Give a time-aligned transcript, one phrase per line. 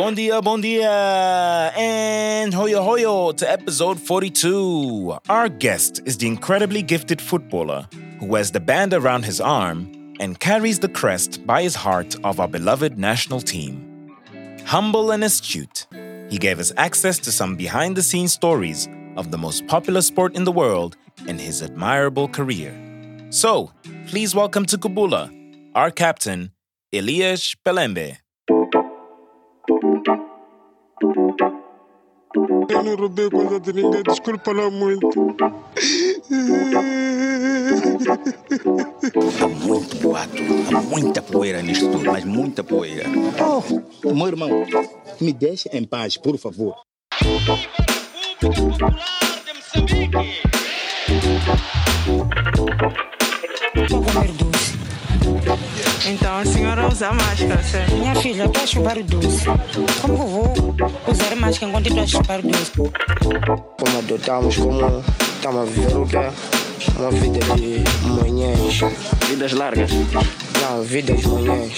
[0.00, 5.18] Bon dia, bon dia, and hoyo hoyo to episode 42.
[5.28, 7.86] Our guest is the incredibly gifted footballer
[8.18, 12.40] who wears the band around his arm and carries the crest by his heart of
[12.40, 14.16] our beloved national team.
[14.64, 15.86] Humble and astute,
[16.30, 18.88] he gave us access to some behind the scenes stories
[19.18, 20.96] of the most popular sport in the world
[21.28, 22.72] and his admirable career.
[23.28, 23.70] So,
[24.06, 25.28] please welcome to Kubula,
[25.74, 26.52] our captain,
[26.90, 28.19] Elias Pelembe.
[32.68, 35.08] Eu não roubei coisa de ninguém, desculpa lá muito.
[39.42, 40.42] Há muito boato,
[40.76, 43.04] há muita poeira nisto tudo, mas muita poeira.
[44.04, 44.48] Oh, meu irmão,
[45.20, 46.76] me deixe em paz, por favor.
[53.88, 54.79] Vou comer doce.
[56.06, 57.94] Então a senhora usa máscara, certo?
[57.96, 59.44] Minha filha, estou a chupar doce.
[60.00, 60.54] Como que eu vou
[61.08, 62.72] usar máscara enquanto estou a chupar doce?
[62.72, 65.04] Como adotamos, como
[65.34, 66.30] estamos a viver o quê?
[66.98, 68.80] Uma vida de manhãs.
[69.28, 69.90] Vidas largas.
[69.92, 71.74] Não, vida de manhãs.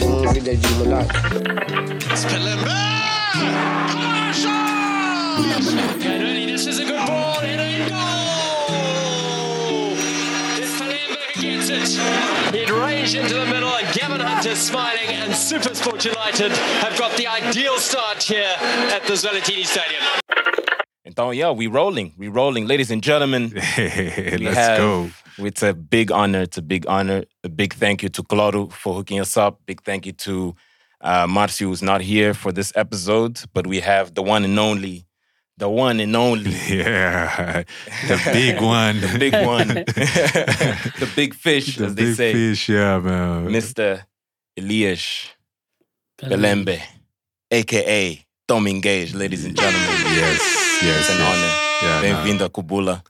[0.00, 1.14] Como vida de mulato.
[6.04, 8.43] Ready, this is a good ball, it goal!
[11.74, 17.16] It, it ranged into the middle, and Gavin Hunter smiling, and Supersport United have got
[17.16, 18.54] the ideal start here
[18.92, 20.02] at the Zwelatini Stadium.
[21.06, 23.50] Então, yeah, we rolling, we rolling, ladies and gentlemen.
[23.78, 25.10] we Let's have, go.
[25.38, 26.42] It's a big honor.
[26.42, 27.24] It's a big honor.
[27.42, 29.60] A big thank you to Claudio for hooking us up.
[29.66, 30.54] Big thank you to
[31.00, 35.06] uh, Marcio, who's not here for this episode, but we have the one and only,
[35.56, 37.62] the one and only, Yeah,
[38.08, 39.00] the big one.
[39.00, 39.68] the big one,
[40.98, 43.46] the big fish, The as they big say, fish, yeah, man.
[43.48, 44.04] Mr.
[44.56, 45.28] Elias
[46.20, 46.80] Belembe,
[47.50, 50.14] aka Tom Engage, ladies and gentlemen.
[50.14, 50.40] Yes,
[50.82, 51.28] yes, It's an yes.
[51.28, 51.52] honor.
[51.82, 53.02] Yeah, Bem-vindo a Kubula.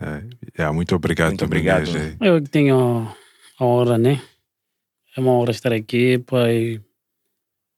[0.00, 0.22] É,
[0.58, 1.28] yeah, muito obrigado.
[1.30, 1.92] Muito também, obrigado.
[1.92, 3.14] né, Eu que tenho
[3.58, 4.20] a honra, né?
[5.16, 6.80] É uma honra estar aqui, pai.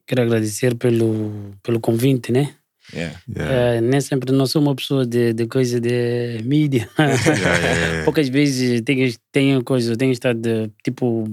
[0.07, 2.55] Quero agradecer pelo, pelo convite, né?
[2.93, 3.19] Yeah.
[3.35, 3.55] Yeah.
[3.77, 6.89] É, nem sempre não sou uma pessoa de, de coisa de mídia.
[6.99, 8.05] Yeah, yeah, yeah.
[8.05, 11.25] Poucas vezes tenho, tenho coisa, tenho estado de, tipo,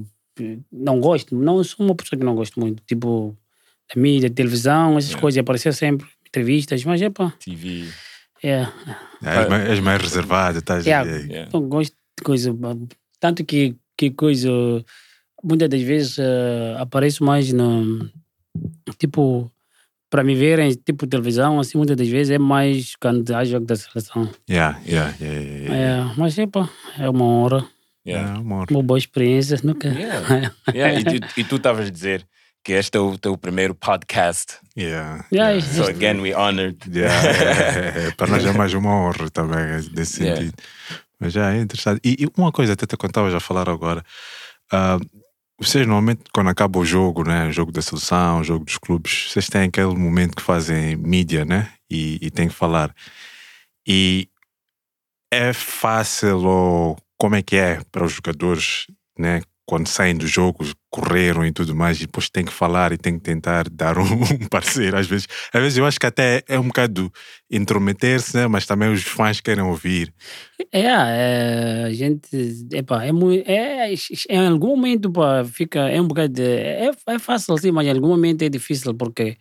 [0.71, 3.35] não gosto, não sou uma pessoa que não gosto muito, tipo,
[3.93, 5.21] da mídia, televisão, essas Yeah.
[5.21, 7.85] coisas, aparecer sempre, entrevistas, mas é pá, TV.
[8.41, 8.73] é, Yeah,
[9.21, 11.09] és, mais, és mais reservado, estás Yeah.
[11.11, 11.27] aí.
[11.27, 11.49] Yeah.
[11.53, 12.55] Não gosto de coisa.
[13.19, 14.49] Tanto que, que coisa.
[15.43, 18.09] Muitas das vezes eh, apareço mais no.
[18.97, 19.51] Tipo,
[20.11, 23.75] para me verem, tipo televisão, assim, muitas das vezes é mais quando há jogo da
[23.77, 24.29] seleção.
[24.49, 26.11] Yeah, yeah, yeah, yeah, yeah.
[26.11, 27.65] É, mas epa, é uma honra,
[28.05, 28.29] Yeah.
[28.29, 28.65] Yeah, amor.
[28.71, 29.57] uma boa experiência.
[29.63, 29.87] Nunca.
[29.87, 30.51] Yeah.
[30.73, 30.99] Yeah,
[31.37, 32.25] e, tu, estavas a dizer
[32.63, 34.57] que este é o teu primeiro podcast.
[34.77, 35.61] Yeah, Yeah, yeah.
[35.61, 36.77] So again, we honored.
[36.91, 40.41] Yeah, é, é, é, para nós é mais uma honra também, é, nesse Yeah.
[40.41, 40.55] sentido.
[41.19, 42.01] Mas já é interessante.
[42.03, 44.03] E, e uma coisa, até quando estavas a falar agora,
[44.71, 44.97] ah,
[45.61, 49.27] vocês normalmente, quando acaba o jogo, né, o jogo da seleção, o jogo dos clubes,
[49.29, 51.71] vocês têm aquele momento que fazem mídia, né?
[51.89, 52.93] E, e têm que falar.
[53.87, 54.27] E
[55.31, 59.41] é fácil ou como é que é para os jogadores, né?
[59.65, 63.17] Quando saem do jogo, correram e tudo mais, e depois têm que falar e têm
[63.17, 64.19] que tentar dar um,
[64.49, 64.93] parecer.
[64.93, 67.11] Às vezes, às vezes eu acho que até é um bocado
[67.49, 68.45] intrometer-se, né?
[68.47, 70.13] mas também os fãs querem ouvir.
[70.71, 72.29] É, é, a gente,
[72.73, 73.93] epa, é, muito, é,
[74.29, 77.91] em algum momento pá, fica, é um bocado, de, é, é fácil sim, mas em
[77.91, 79.37] algum momento é difícil porque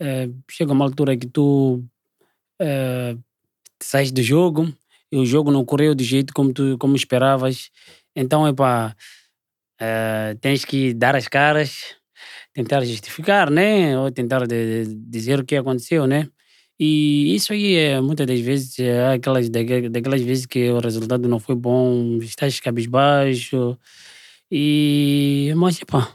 [0.00, 1.84] é, chega uma altura que tu
[2.58, 3.14] é,
[3.82, 4.72] sais do jogo
[5.12, 7.70] e o jogo não correu do jeito como tu como esperavas,
[8.16, 8.96] então epa,
[9.80, 11.96] é, tens que dar as caras,
[12.54, 16.28] tentar justificar, né, ou tentar de- de dizer o que aconteceu, né,
[16.80, 21.28] e isso aí, é, muitas das vezes, é aquelas, daque- daquelas vezes que o resultado
[21.28, 23.78] não foi bom, estás cabisbaixo.
[24.50, 26.12] E, mas, epá,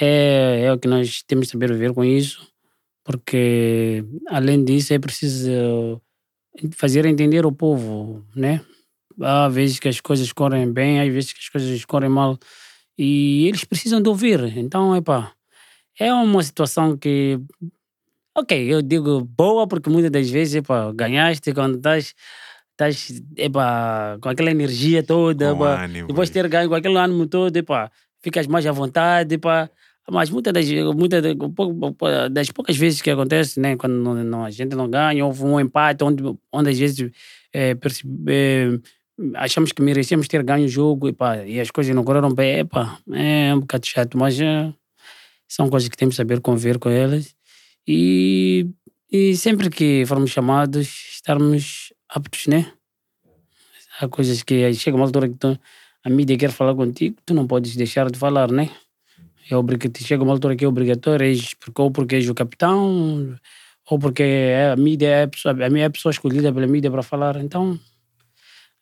[0.00, 2.46] é, é o que nós temos que saber viver com isso,
[3.04, 6.00] porque, além disso, é preciso
[6.76, 8.60] fazer entender o povo, né?
[9.20, 12.38] Há vezes que as coisas correm bem, há vezes que as coisas correm mal,
[12.98, 14.56] e eles precisam de ouvir.
[14.58, 15.32] Então, epá,
[15.98, 17.38] é uma situação que
[18.36, 22.14] Ok, eu digo boa porque muitas das vezes, epa, ganhaste quando estás,
[22.70, 27.26] estás epa, com aquela energia toda, epa, ânimo, depois de ter ganho com aquele ânimo
[27.26, 27.90] todo, epa,
[28.22, 29.68] ficas mais à vontade, epa,
[30.08, 34.14] mas muitas das, muitas das, pou- pou- das poucas vezes que acontece, né, quando não,
[34.22, 36.22] não- a gente não ganha, houve um empate, onde,
[36.52, 37.10] onde às vezes
[37.80, 38.78] perce- eh,
[39.34, 42.98] achamos que merecemos ter ganho o jogo epa, e as coisas não correram bem, epa,
[43.12, 44.72] é um bocado chato, mas eh,
[45.48, 47.34] são coisas que temos que saber conviver com elas.
[47.86, 48.66] E,
[49.10, 52.72] e sempre que formos chamados, estarmos aptos, né?
[54.00, 55.58] Há coisas que chega uma altura que tu,
[56.04, 58.70] a mídia quer falar contigo, tu não podes deixar de falar, né?
[59.50, 61.26] É obrigatório, chega uma altura que é obrigatório,
[61.76, 63.36] ou porque és o capitão,
[63.90, 66.90] ou porque é a mídia é a pessoa, a minha é pessoa escolhida pela mídia
[66.90, 67.36] para falar.
[67.36, 67.80] Então,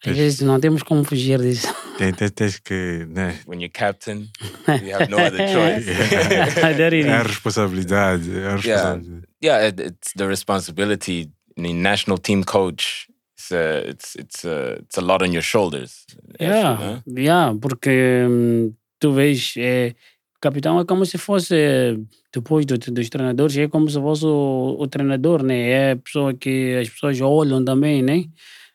[0.05, 1.67] às vezes não temos como fugir disso.
[1.99, 3.07] Tem, tem, tens que.
[3.09, 3.39] Né?
[3.47, 4.29] When you're captain,
[4.69, 5.87] you have no other choice.
[7.07, 8.31] É a responsabilidade.
[8.39, 9.23] É a responsabilidade.
[9.43, 11.31] yeah, it, it's the responsibility.
[11.57, 13.09] Mean, national team coach.
[13.35, 16.05] It's a, it's it's a, it's a lot on your shoulders.
[16.41, 17.23] Yeah, Né?
[17.23, 19.95] yeah, porque hum, tu vês, é,
[20.37, 21.97] o capitão é como se fosse, é,
[22.33, 25.69] depois do, dos treinadores, é como se fosse o, o treinador, né?
[25.71, 28.25] É a pessoa que as pessoas olham também, né?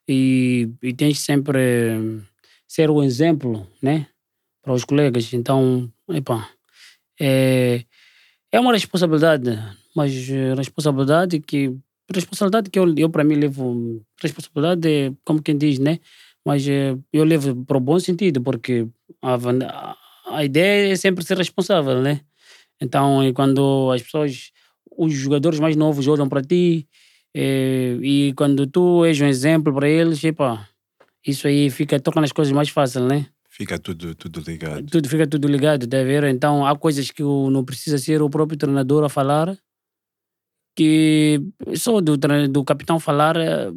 [0.07, 1.59] E, e tens sempre
[1.97, 2.21] hum,
[2.67, 4.07] ser o exemplo, né?
[4.63, 5.33] Para os colegas.
[5.33, 6.49] Então, epá,
[7.19, 7.83] é,
[8.51, 9.51] é uma responsabilidade,
[9.95, 11.75] mas eh, responsabilidade que
[12.13, 15.99] responsabilidade que eu, eu para mim levo responsabilidade é como quem diz, né?
[16.45, 18.87] Mas eh, eu levo para o bom sentido, porque
[19.21, 19.95] a-
[20.27, 22.21] a ideia é sempre ser responsável, né?
[22.81, 24.51] Então, e quando as pessoas,
[24.97, 26.87] os jogadores mais novos olham para ti,
[27.35, 30.67] eh, e quando tu és um exemplo para eles, epa,
[31.25, 33.27] isso aí fica, torna as coisas mais fáceis, né?
[33.49, 34.83] Fica tudo, tudo ligado.
[34.89, 36.23] Tudo fica tudo ligado, tá ver?
[36.25, 39.55] Então há coisas que o- não precisa ser o próprio treinador a falar,
[40.75, 41.39] que
[41.75, 43.69] só do, do capitão falar é,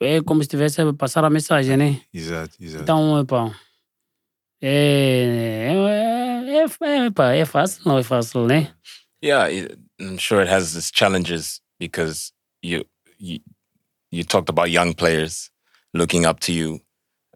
[0.00, 2.00] é como se estivesse a passar a mensagem, né?
[2.12, 2.82] Exato, exato.
[2.82, 3.54] Então, epá,
[4.60, 8.74] é, é, é, é, epá, é fácil, não é fácil, né?
[9.24, 9.48] Yeah,
[10.00, 12.32] I'm sure it has its challenges because
[12.64, 12.84] you
[13.18, 13.40] you
[14.10, 15.50] you talked about young players
[15.92, 16.80] looking up to you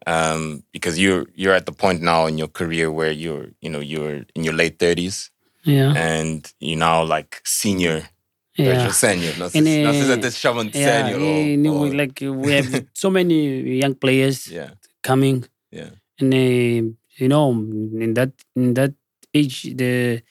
[0.06, 3.80] um, because you're you're at the point now in your career where you're you know
[3.80, 5.30] you're in your late thirties.
[5.64, 8.08] Yeah, and you're now like senior,
[8.56, 8.88] yeah.
[8.90, 9.32] senior.
[9.36, 12.20] And, se- não sei se até se chamam de Yeah, senior and or, we, like
[12.22, 14.70] we have so many young players yeah,
[15.02, 15.90] coming, yeah,
[16.20, 18.94] and uh, you know, in that in that
[19.34, 20.22] age, the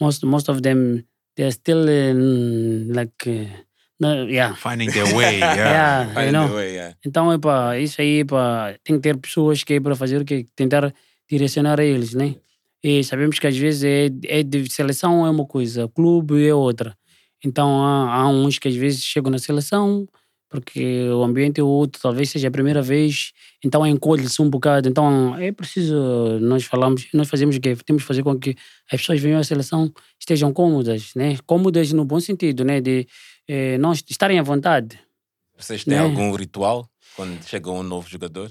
[0.00, 1.04] most most of them
[1.36, 3.44] they're still in, like, uh,
[3.98, 5.54] no, yeah, Finding their way, yeah.
[5.56, 6.54] yeah, you Finding know.
[6.54, 6.94] way, yeah.
[7.04, 10.46] Então, epa, isso aí, epa, tem que ter pessoas que é para fazer o que
[10.54, 10.92] tentar
[11.28, 12.36] direcionar eles, né?
[12.82, 16.96] E sabemos que às vezes é, é de seleção é uma coisa, clube é outra.
[17.44, 20.06] Então há, há uns que às vezes chegam na seleção
[20.48, 23.32] porque o ambiente é outro, talvez seja a primeira vez,
[23.64, 24.88] então encolhe-se um bocado.
[24.88, 27.76] Então é preciso, nós falamos, nós fazemos o quê?
[27.84, 28.54] Temos que fazer com que
[28.90, 31.36] as pessoas venham à seleção estejam cômodas, né?
[31.46, 32.80] Cômodas no bom sentido, né?
[32.80, 33.06] De
[33.48, 34.98] eh, não estarem à vontade.
[35.58, 36.00] Vocês têm Né?
[36.00, 38.50] algum ritual quando chega um novo jogador?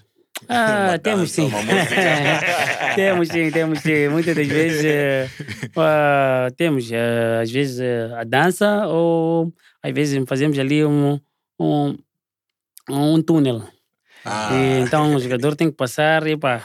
[0.50, 1.50] Ah, temos sim.
[2.95, 4.07] temos sim, temos sim.
[4.09, 5.31] Muitas das vezes
[5.77, 11.19] ah, temos, eh, às vezes, eh, a dança ou às vezes fazemos ali um,
[11.59, 11.95] um,
[12.89, 13.63] um túnel.
[14.25, 16.63] Ah, E, então o jogador tem que passar e pá,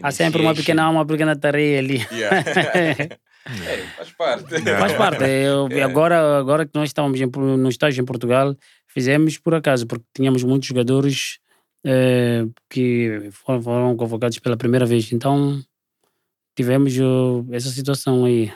[0.00, 2.06] há sempre uma pequena, uma pequena tarefa ali.
[2.12, 3.18] Yeah.
[3.46, 4.60] É, faz parte.
[4.78, 5.24] Faz parte.
[5.24, 5.82] Eu, É.
[5.82, 8.54] agora, agora que nós estávamos em, no estágio em Portugal,
[8.86, 11.38] fizemos por acaso, porque tínhamos muitos jogadores
[11.84, 15.12] eh, que foram, foram convocados pela primeira vez.
[15.12, 15.60] Então
[16.56, 16.94] tivemos
[17.50, 18.52] essa situação aí.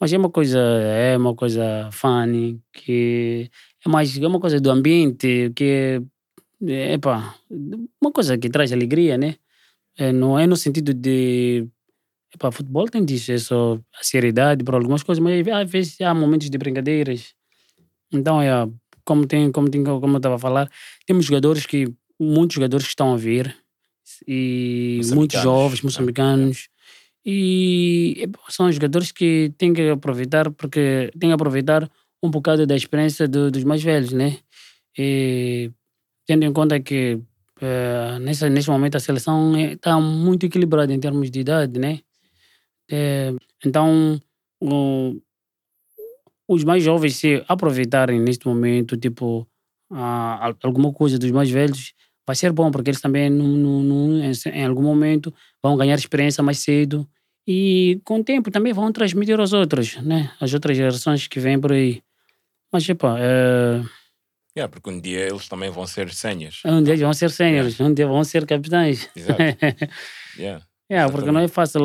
[0.00, 3.48] Mas é uma coisa, é uma coisa funny, que
[3.86, 6.02] é mais é uma coisa do ambiente, que
[6.66, 7.34] é, epá,
[8.00, 9.36] uma coisa que traz alegria, né?
[9.96, 11.66] É, não é no sentido de
[12.34, 16.12] Epá, futebol tem disso, é só a seriedade para algumas coisas, mas às vezes há
[16.12, 17.32] momentos de brincadeiras.
[18.12, 18.48] Então, é,
[19.04, 20.70] como, tem, como, tem, como eu estava a falar,
[21.06, 23.54] temos jogadores que, muitos jogadores que estão a vir,
[24.26, 25.84] e muitos jovens, né?
[25.84, 26.68] moçambicanos,
[27.24, 31.88] e epá, são jogadores que têm que aproveitar, porque têm que aproveitar
[32.22, 34.38] um bocado da experiência do- dos mais velhos, né?
[34.98, 35.70] E
[36.26, 37.20] tendo em conta que
[38.20, 42.00] nessa, nesse momento a seleção está muito equilibrada em termos de idade, né?
[42.90, 43.32] Eh,
[43.64, 44.20] então,
[44.60, 45.16] o-
[46.48, 49.46] os mais jovens se aproveitarem neste momento, tipo,
[49.90, 51.94] al- alguma coisa dos mais velhos,
[52.26, 56.42] vai ser bom, porque eles também, num- num- num- em, algum momento, vão ganhar experiência
[56.42, 57.06] mais cedo
[57.46, 60.30] e, com o tempo, também vão transmitir aos outros, né?
[60.40, 62.02] As outras gerações que vêm por aí.
[62.72, 63.82] Mas, epa, eh,
[64.56, 66.62] Yeah, porque um dia eles também vão ser seniors.
[66.64, 69.08] um dia vão ser sêniores, um dia vão ser capitães.
[69.16, 69.40] Exato.
[70.38, 70.64] Yeah.
[70.88, 71.80] É, porque não é fácil.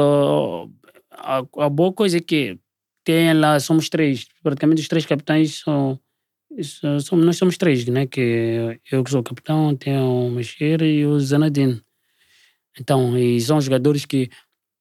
[1.21, 2.57] A, a boa coisa é que
[3.03, 5.99] tem lá, somos três, praticamente os três capitães são,
[7.13, 8.07] nós somos três, né?
[8.07, 11.81] Que eu que sou o capitão, tem o Mexer e o Zanadino.
[12.79, 14.29] Então, e são jogadores que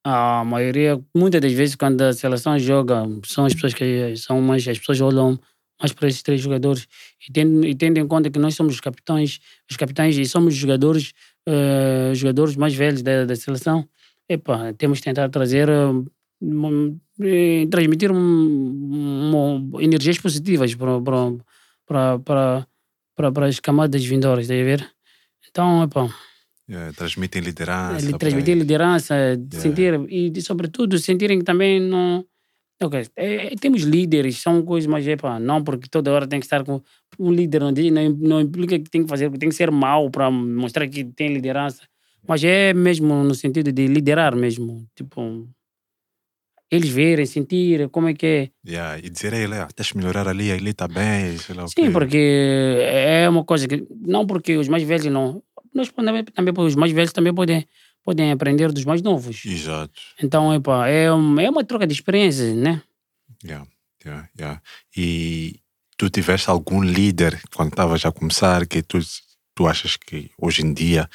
[0.03, 4.67] a maioria, muitas das vezes, quando a seleção joga, são as pessoas que são mais,
[4.67, 5.39] as pessoas olham
[5.79, 6.87] mais para esses três jogadores.
[7.27, 10.53] E tendo, e tendo em conta que nós somos os capitães, os capitães e somos
[10.53, 11.13] os jogadores,
[11.47, 13.87] eh, jogadores mais velhos da, da seleção,
[14.27, 16.03] epa, temos tentar trazer, eh,
[17.69, 21.37] transmitir um, um, energias positivas para, para,
[21.85, 22.67] para,
[23.15, 24.89] para, para, as camadas vindouras, está a ver?
[25.49, 26.09] Então, epa,
[26.69, 28.19] Yeah, transmitem liderança.
[28.19, 32.23] transmitir liderança, de sentir e sobretudo sentirem que também não
[32.81, 36.39] Ok, é, é, temos líderes, são coisas, mas é pá, não porque toda hora tem
[36.39, 36.81] que estar com
[37.19, 40.31] um líder, não, não, não implica que tem que fazer, tem que ser mau para
[40.31, 41.83] mostrar que tem liderança,
[42.25, 45.45] mas é mesmo no sentido de liderar mesmo, tipo,
[46.71, 48.49] eles verem, sentir como é que é.
[48.67, 51.65] Yeah, e dizer a ele, ah, tens de melhorar ali, ali está bem, sei lá
[51.67, 55.41] Sim, porque é uma coisa que, não porque os mais velhos não,
[55.73, 57.67] nós também, também os mais velhos também podem,
[58.03, 59.43] podem aprender dos mais novos.
[59.45, 59.93] Exato.
[60.21, 62.81] Então, epá, é, um- é uma troca de experiências, né?
[63.43, 63.65] Yeah,
[64.05, 64.61] yeah, yeah.
[64.95, 65.59] E
[65.97, 68.99] tu tiveste algum líder quando estavas a começar que tu,
[69.55, 71.09] tu achas que hoje em dia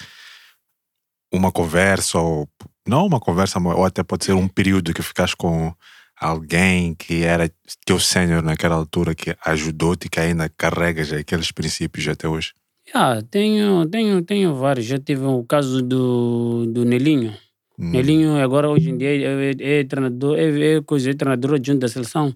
[1.32, 2.48] uma conversa ou
[2.86, 5.72] não uma conversa, ou até pode ser um período que ficaste com
[6.20, 7.50] alguém que era
[7.84, 12.52] teu sênior naquela altura que ajudou-te e que ainda carregas aqueles princípios até hoje?
[12.92, 14.86] Ah, tenho, tenho, tenho vários.
[14.86, 17.34] Já tive o caso do, do Nelinho.
[17.76, 21.80] Nelinho agora hoje em dia é, é, é treinador, é, é, coisa, é treinador adjunto
[21.80, 22.32] da seleção.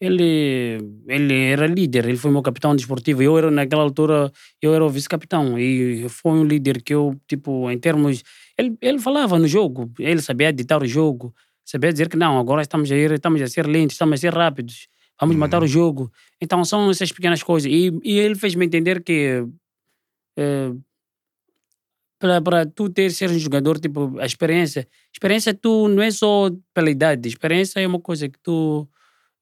[0.00, 3.22] Ele, ele era líder, ele foi meu capitão desportivo.
[3.22, 4.32] Eu era naquela altura,
[4.62, 8.22] eu era o vice-capitão e foi um líder que eu, tipo, em termos,
[8.60, 12.62] ele, ele falava no jogo, ele sabia ditar o jogo, sabia dizer que não, agora
[12.62, 14.88] estamos a ir, estamos a ser lentos, estamos a ser rápidos,
[15.20, 16.10] vamos matar o jogo.
[16.40, 17.70] Então são essas pequenas coisas.
[17.70, 19.44] E, e ele fez-me entender que
[20.36, 20.72] eh,
[22.18, 26.90] para tu ter ser um jogador tipo a experiência experiência tu não é só pela
[26.90, 28.86] idade experiência é uma coisa que tu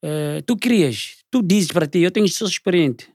[0.03, 3.09] eh, tu crias tu dizes para ti eu tenho sou experiente.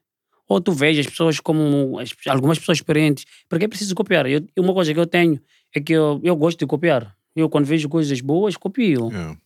[0.47, 4.27] Ou tu vês as pessoas como as- algumas pessoas experientes porque é preciso copiar.
[4.27, 5.41] Eu, uma coisa que eu tenho
[5.75, 9.37] é que eu, eu gosto de copiar eu quando vejo coisas boas copio Yeah.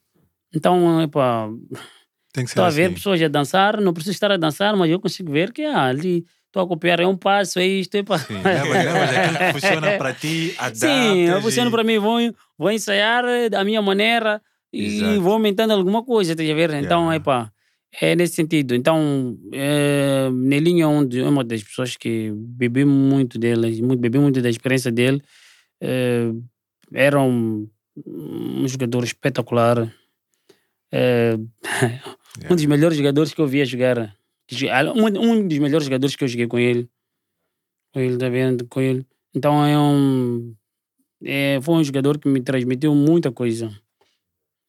[0.55, 1.49] então epá,
[2.33, 2.95] Tem que ser Estou a ver assim.
[2.95, 6.25] pessoas a dançar, não preciso estar a dançar, mas eu consigo ver que ah, ali
[6.47, 8.19] estou a copiar, é um passo, é isto, é pá.
[8.19, 11.99] Sim, levas, levas aquilo que funciona para ti, adaptas Sim, eu funciona e- para mim,
[11.99, 12.19] vou,
[12.59, 14.41] vou ensaiar da minha maneira
[14.73, 15.21] e Exato.
[15.23, 16.71] vou aumentando alguma coisa, estás a ver?
[16.75, 17.15] Então, Yeah.
[17.17, 17.53] é pá,
[18.01, 18.75] é nesse sentido.
[18.75, 24.41] Então, é, Nelinho é um uma das pessoas que bebi muito dele, muito, bebi muito
[24.43, 25.23] da experiência dele.
[25.81, 26.31] É,
[26.93, 27.69] era um,
[28.07, 29.93] um jogador espetacular.
[30.91, 31.37] É,
[32.51, 34.17] um dos melhores jogadores que eu via jogar.
[34.95, 36.89] Um, um dos melhores jogadores que eu joguei com ele.
[37.93, 38.67] Com ele, tá vendo?
[38.67, 39.07] Com ele.
[39.35, 40.55] Então é um.
[41.25, 43.71] É, foi um jogador que me transmitiu muita coisa.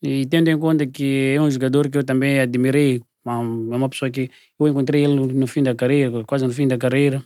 [0.01, 4.09] E tendo em conta que é um jogador que eu também admirei, é uma pessoa
[4.09, 7.23] que eu encontrei ele no fim da carreira, quase no fim da carreira,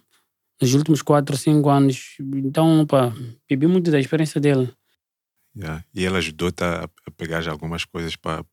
[0.62, 2.18] nos últimos 4, 5 anos.
[2.20, 3.14] Então, pá,
[3.50, 4.70] bebi muito da experiência dele.
[5.56, 5.84] Yeah.
[5.94, 8.44] E ele ajudou-te a, a pegar já algumas coisas para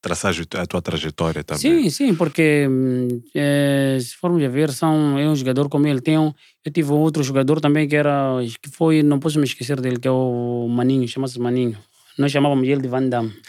[0.00, 1.60] traçar a tua trajetória também.
[1.60, 6.00] Sim, sim, porque hum, eh, se formos a ver, são, é um jogador como ele.
[6.00, 6.32] Tem um,
[6.64, 10.08] eu tive outro jogador também que era, que foi, não posso me esquecer dele, que
[10.08, 11.78] é o Maninho, chama-se Maninho.
[12.18, 13.32] Nós chamávamos ele de Van Damme.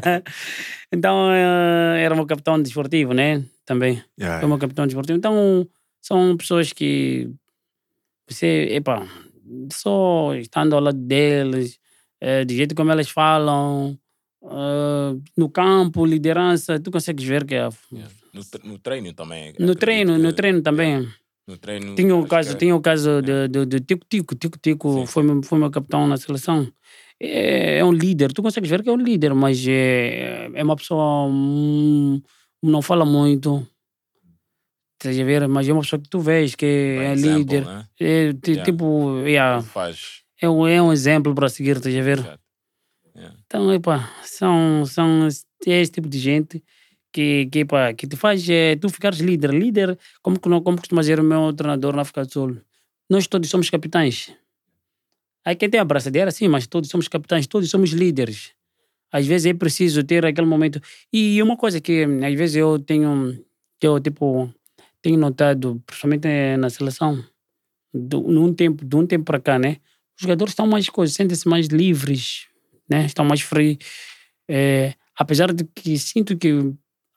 [0.92, 3.42] então, eh, era meu capitão desportivo, né?
[3.66, 4.02] Também.
[4.18, 5.18] Yeah, Foi meu capitão desportivo.
[5.18, 5.66] Então,
[6.00, 7.28] são pessoas que
[8.28, 9.06] você, epá,
[9.72, 11.78] só estando ao lado deles,
[12.20, 13.98] eh, do jeito como elas falam,
[14.44, 17.68] eh, no campo, liderança, tu consegues ver que é.
[18.32, 19.54] No, tre- no treino também.
[19.58, 21.08] No treino, no que- treino também.
[21.48, 21.94] No treino.
[21.96, 24.34] Tinha o caso, que é- tinha o caso de, de, de Tico Tico.
[24.36, 26.70] Tico Tico foi, meu- foi meu capitão na seleção.
[27.18, 30.76] É, é um líder, tu consegues ver que é um líder, mas é, é uma
[30.76, 31.26] pessoa.
[31.26, 32.22] hum,
[32.62, 33.66] não fala muito.
[35.00, 35.48] Estás a ver?
[35.48, 37.64] Mas é uma pessoa que tu vês que Bem é líder.
[37.64, 37.86] né?
[37.98, 38.64] É, Yeah.
[38.64, 40.20] Tipo, yeah, Faz.
[40.40, 42.18] é, um, é um exemplo para seguir, estás a ver?
[43.16, 43.36] Yeah.
[43.46, 46.62] Então, epá, são, são esse é esse tipo de gente
[47.10, 49.54] que, que, epá, que te faz eh, tu ficares líder.
[49.54, 52.58] Líder, como, como costuma dizer o meu treinador na África do Sul,
[53.08, 54.34] nós todos somos capitães.
[55.46, 58.52] Aí quem tem a braçadeira, sim, mas todos somos capitães, todos somos líderes.
[59.10, 60.78] Às vezes é preciso ter aquele momento.
[61.10, 63.42] E uma coisa que hum, às vezes eu tenho,
[63.80, 64.52] que eu tipo,
[65.02, 67.24] tenho notado, principalmente eh, na seleção,
[67.92, 69.78] do, num tempo, de um tempo para cá, né?
[70.16, 72.46] Os jogadores estão mais coisas, sentem-se mais livres,
[72.88, 73.06] né?
[73.06, 73.78] Estão mais free.
[74.48, 76.50] É, apesar de que sinto que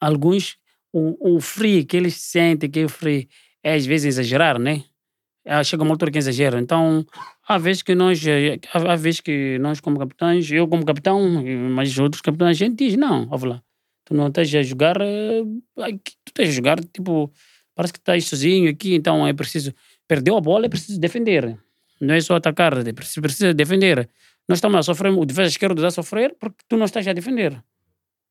[0.00, 0.56] alguns,
[0.92, 3.28] o, o free que eles sentem que é free,
[3.62, 4.84] é às vezes exagerar, né?
[5.46, 6.58] Ah, Chega uma altura que exagera.
[6.60, 7.04] Então,
[7.46, 11.20] há vezes que nós, eh, há, vezes que nós como capitães, eu como capitão,
[11.70, 13.62] mas outros capitães, a gente diz, não, ó lá,
[14.06, 15.00] Tu não estás a jogar.
[15.00, 15.42] eh,
[16.24, 17.32] tu estás a jogar, tipo,
[17.74, 19.74] parece que estás sozinho aqui, então é preciso.
[20.06, 21.58] Perdeu a bola, é preciso defender.
[22.00, 24.08] Não é só atacar, é preciso, precisa defender.
[24.48, 27.12] Nós estamos a sofrer, o defesa esquerdo está a sofrer porque tu não estás a
[27.12, 27.62] defender.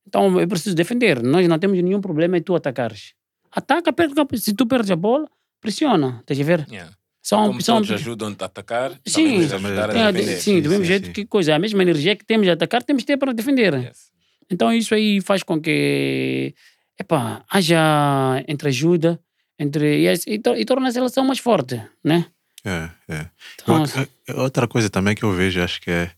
[0.08, 1.24] Então é preciso defender.
[1.24, 3.14] Nós não temos nenhum problema em tu atacares.
[3.52, 5.28] Ataca, perde, se tu perdes a bola,
[5.60, 6.20] pressiona.
[6.22, 6.68] Estás a ver?
[6.70, 6.92] Yeah.
[7.22, 9.24] São, Como são, todos ajudam-te a atacar, Sim.
[9.24, 10.38] também nos ajudar a defender.
[10.42, 11.14] sim, do Sim, mesmo sim, jeito sim.
[11.14, 11.56] que coisa.
[11.56, 13.74] A mesma energia que temos de atacar, temos de ter para defender.
[13.76, 14.12] Yes.
[14.52, 16.54] Então isso aí faz com que
[17.00, 19.20] epá, haja entreajuda
[19.60, 22.26] entre, e, e, tor- e torna a seleção mais forte, né?
[22.66, 23.26] É, é.
[23.62, 26.12] Então, Eu- eu- outra coisa também que eu vejo, acho que é.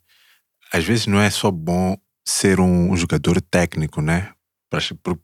[0.72, 4.32] Às vezes não é só bom ser um, um jogador técnico, né?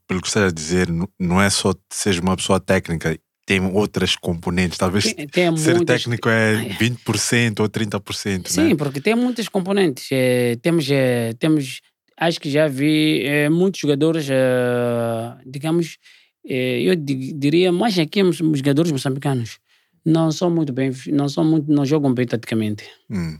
[0.07, 0.87] Pelo que você está a dizer,
[1.19, 4.77] não- é só seres uma pessoa técnica, tem outras componentes.
[4.77, 8.75] Talvez tem, tem ser muitas- técnico é 20% ou 30%, Sim, né?
[8.75, 10.07] porque tem muitas componentes.
[10.11, 11.81] É, temos, é, temos,
[12.17, 18.21] acho que já vi é, muitos jogadores, é, digamos, é, eu di- diria mais aqui
[18.23, 19.59] os os jogadores moçambicanos
[20.05, 23.37] não são muito bem, não são muito, não jogam bem taticamente, Hum.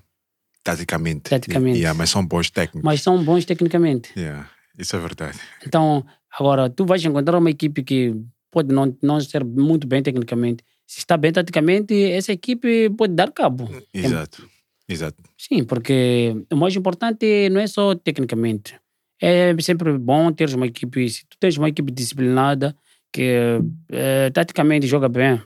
[0.64, 1.22] Taticamente.
[1.30, 1.80] Taticamente.
[1.80, 2.84] Yeah, mas são bons técnicos.
[2.84, 4.12] mas são bons tecnicamente.
[4.16, 5.40] Yeah, Isso é verdade.
[5.66, 6.06] Então,
[6.38, 8.16] agora, tu vais encontrar uma equipe que
[8.52, 10.64] pode não, não ser muito bem tecnicamente.
[10.86, 13.68] Se está bem taticamente, essa equipe pode dar cabo.
[13.92, 14.48] Exato.
[14.88, 15.24] Exato.
[15.36, 18.76] Sim, porque o mais importante não é só tecnicamente.
[19.20, 22.76] É sempre bom teres uma equipe, se tu tens uma equipe disciplinada,
[23.12, 23.60] que
[23.92, 25.42] eh, taticamente joga bem,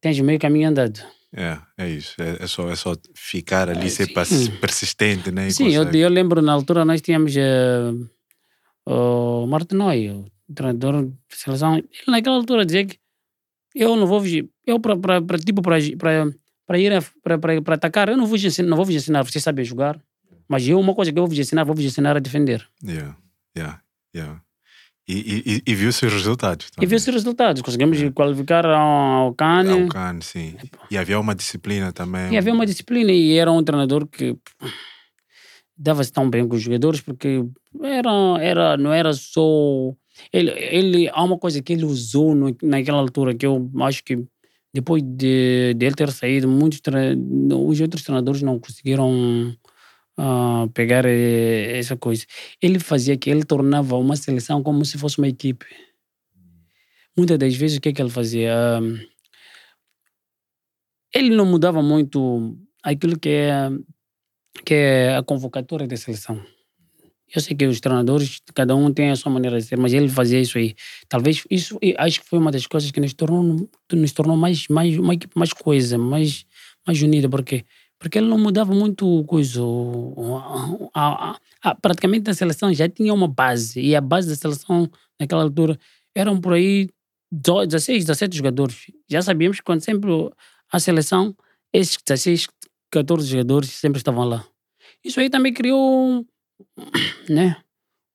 [0.00, 1.00] tens meio caminho andado.
[1.32, 2.14] É, é isso.
[2.20, 4.14] É, é só, é só ficar ali, É, ser sim.
[4.14, 5.48] persi- persistente, né?
[5.48, 7.92] e Sim, eu, eu lembro na altura nós tínhamos eh,
[8.86, 11.76] o Martinoi, o treinador de seleção.
[11.76, 12.98] Ele naquela altura dizia que
[13.74, 14.32] eu não vou vos-
[14.66, 19.22] eu para para tipo para ir para atacar, eu não vou ensinar, não vou ensinar,
[19.22, 20.00] vocês sabem jogar,
[20.48, 22.66] mas eu uma coisa que eu vou ensinar, vou ensinar a defender.
[22.82, 23.16] Yeah,
[23.56, 23.80] yeah,
[24.14, 24.40] yeah.
[25.08, 26.66] E, e, e- e viu-se os resultados.
[26.66, 26.88] E também.
[26.88, 29.64] ver os resultados, conseguimos qualificar ao, ao CAN.
[29.72, 30.54] Ao CAN, sim.
[30.90, 32.30] E havia uma disciplina também.
[32.32, 34.36] E havia uma disciplina e era um treinador que
[35.76, 37.44] dava-se tão bem com os jogadores porque
[37.82, 39.40] era, era, não era só.
[40.32, 44.22] Ele, ele, há uma coisa que ele usou no, naquela altura que eu acho que
[44.74, 46.80] depois de, de ele ter saído, muitos
[47.66, 49.56] os outros treinadores não conseguiram
[50.18, 52.26] ah, pegar eh, essa coisa.
[52.60, 55.64] Ele fazia que ele tornava uma seleção como se fosse uma equipe.
[57.16, 58.52] Muitas das vezes o que, é que ele fazia?
[58.52, 58.80] Ah,
[61.14, 63.70] ele não mudava muito aquilo que é,
[64.64, 66.42] que é a convocatória da seleção.
[67.34, 70.08] Eu sei que os treinadores, cada um tem a sua maneira de ser, mas ele
[70.08, 70.74] fazia isso aí.
[71.08, 74.98] Talvez isso, acho que foi uma das coisas que nos tornou, nos tornou mais, mais,
[74.98, 76.46] uma equipe mais coisa, mais,
[76.86, 77.28] mais unida.
[77.28, 77.64] Por quê?
[77.98, 79.60] Porque ele não mudava muito coisa.
[81.82, 84.88] praticamente a seleção já tinha uma base, e a base da seleção
[85.20, 85.78] naquela altura
[86.14, 86.88] eram por aí
[87.30, 88.86] 16, 17 jogadores.
[89.08, 90.10] Já sabíamos que quando sempre
[90.72, 91.34] a seleção,
[91.72, 92.48] esses 16,
[92.90, 94.44] 14 jogadores sempre estavam lá.
[95.04, 96.24] Isso aí também criou,
[97.28, 97.56] né?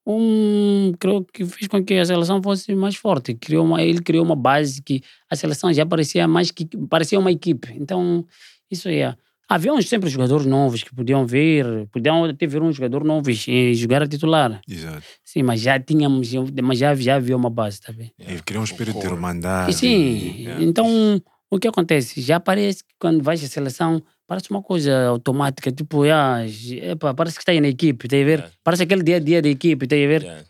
[0.05, 3.33] Um, creio que fez com que a seleção fosse mais forte.
[3.33, 7.31] Criou uma, ele criou uma base que a seleção já parecia mais que parecia uma
[7.31, 7.71] equipe.
[7.75, 8.25] Então,
[8.69, 8.99] isso aí.
[8.99, 9.15] é.
[9.49, 14.01] Havia sempre jogadores novos que podiam vir, podiam até ver um jogador novo e jogar
[14.01, 14.61] a titular.
[14.67, 15.03] Exato.
[15.23, 16.31] Sim, mas já tínhamos,
[16.63, 18.11] mas já, já havia uma base, tá bem?
[18.17, 19.71] E cria um espírito de irmandade.
[19.71, 22.19] E sim, e- então o que acontece?
[22.21, 26.39] Já parece que quando vais à seleção, parece uma coisa automática, tipo, ah,
[26.81, 28.39] epa, parece que está aí na equipe, tá a ver?
[28.39, 28.49] É.
[28.63, 30.45] Parece aquele dia a dia da equipe, tá a ver?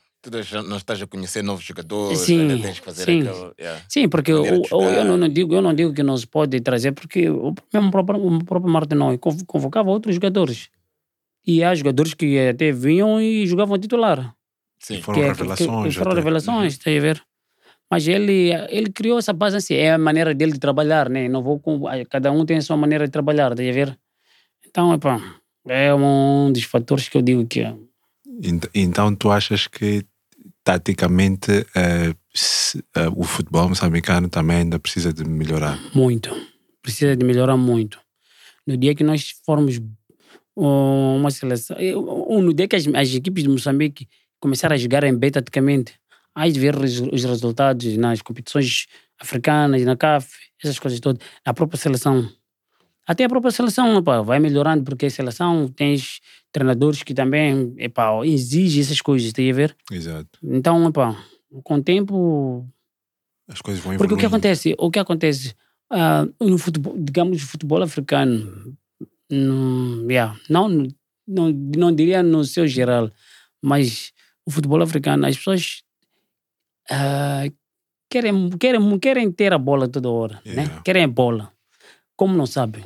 [0.67, 3.21] Não estás a conhecer novos jogadores, Sim, ainda tens que fazer sim.
[3.27, 3.51] aquele.
[3.59, 3.81] yeah.
[3.89, 5.03] Sim, porque eu, jogar.
[5.03, 8.25] não, não digo, eu não digo que não se pode trazer, porque o mesmo próprio,
[8.25, 10.69] o próprio Martinoi conv- convocava outros jogadores.
[11.45, 14.33] E há jogadores que até vinham e jogavam titular.
[14.79, 15.01] Sim.
[15.01, 15.93] Foram que é- revelações.
[15.93, 16.19] Que, foram até.
[16.21, 17.21] revelações, está a ver?
[17.91, 21.27] Mas ele, ele criou essa base assim, é a maneira dele de trabalhar, né?
[21.27, 23.99] Não vou com, cada um tem a sua maneira de trabalhar, está a ver?
[24.65, 25.21] Então, epá,
[25.67, 27.75] é um dos fatores que eu digo que é
[28.41, 30.03] Ent- Então tu achas que
[30.63, 35.77] taticamente eh, se- eh, o futebol moçambicano também ainda precisa de melhorar?
[35.93, 36.29] muito,
[36.81, 37.99] precisa de melhorar muito.
[38.65, 39.77] No dia que nós formos
[40.55, 44.07] uh, uma seleção, eh, uh, no dia que as, as equipes de Moçambique
[44.39, 45.93] começarem a jogarem bem taticamente,
[46.35, 48.85] aí de ver os, os resultados nas competições
[49.19, 50.27] africanas, na CAF,
[50.63, 52.29] essas coisas todas, na própria seleção.
[53.05, 58.25] Até a própria seleção epá, vai melhorando, porque a seleção tens treinadores que também epá,
[58.25, 59.75] exigem essas coisas, tem a ver?
[59.91, 60.39] Exato.
[60.41, 61.15] Então, epá,
[61.63, 62.65] com o tempo
[63.47, 64.47] As coisas vão porque o que evoluindo.
[64.47, 65.55] acontece, o que acontece
[65.91, 68.75] ah, no futebol, digamos, futebol africano,
[69.29, 70.87] no, yeah, não,
[71.27, 73.11] não, não diria no seu geral,
[73.61, 74.13] mas
[74.45, 75.83] o futebol africano, as pessoas
[76.89, 77.43] ah,
[78.09, 80.63] querem, querem, querem ter a bola toda hora, né?
[80.63, 80.81] Yeah.
[80.81, 81.51] Querem a bola.
[82.15, 82.83] Como não sabem?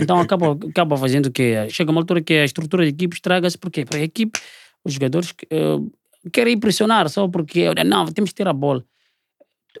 [0.00, 1.68] Então acaba, acaba fazendo o quê?
[1.70, 4.38] Chega uma altura que a estrutura de equipe estraga-se, porque para a equipe,
[4.84, 5.76] os jogadores eh,
[6.32, 8.84] querem impressionar só porque, não, temos que ter a bola.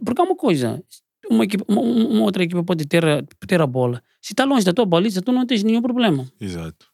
[0.04, 0.82] Porque é uma coisa,
[1.28, 4.02] uma, equipe, uma, uma outra equipe pode ter, a- ter a bola.
[4.22, 6.26] Se está longe da tua baliza, tu não tens nenhum problema.
[6.40, 6.86] Exato.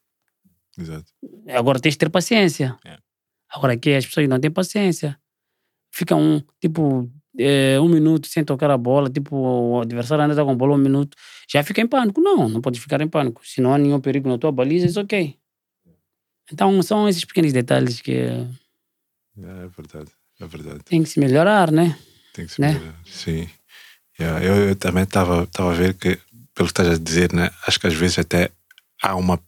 [0.77, 1.05] Exato.
[1.49, 2.75] Agora tens de ter paciência.
[2.83, 2.97] É.
[3.49, 5.17] Agora aqui as pessoas não têm paciência.
[5.91, 10.55] Ficam tipo, eh, um minuto sem tocar a bola, tipo, o adversário anda com a
[10.55, 11.15] bola um minuto,
[11.49, 12.21] já fica em pânico.
[12.21, 13.41] Não, não pode ficar em pânico.
[13.45, 15.35] Se não há nenhum perigo na tua baliza, é ok.
[16.51, 20.11] Então são esses pequenos detalhes que É verdade.
[20.39, 20.79] É verdade.
[20.83, 21.97] tem que se melhorar, né?
[22.33, 22.73] Tem que se Né?
[22.73, 22.95] melhorar.
[23.05, 23.49] Sim.
[24.19, 26.17] Yeah, eu, eu também estava a ver que,
[26.53, 27.49] pelo que estás a dizer, né?
[27.67, 28.49] acho que às vezes até
[29.01, 29.39] há uma.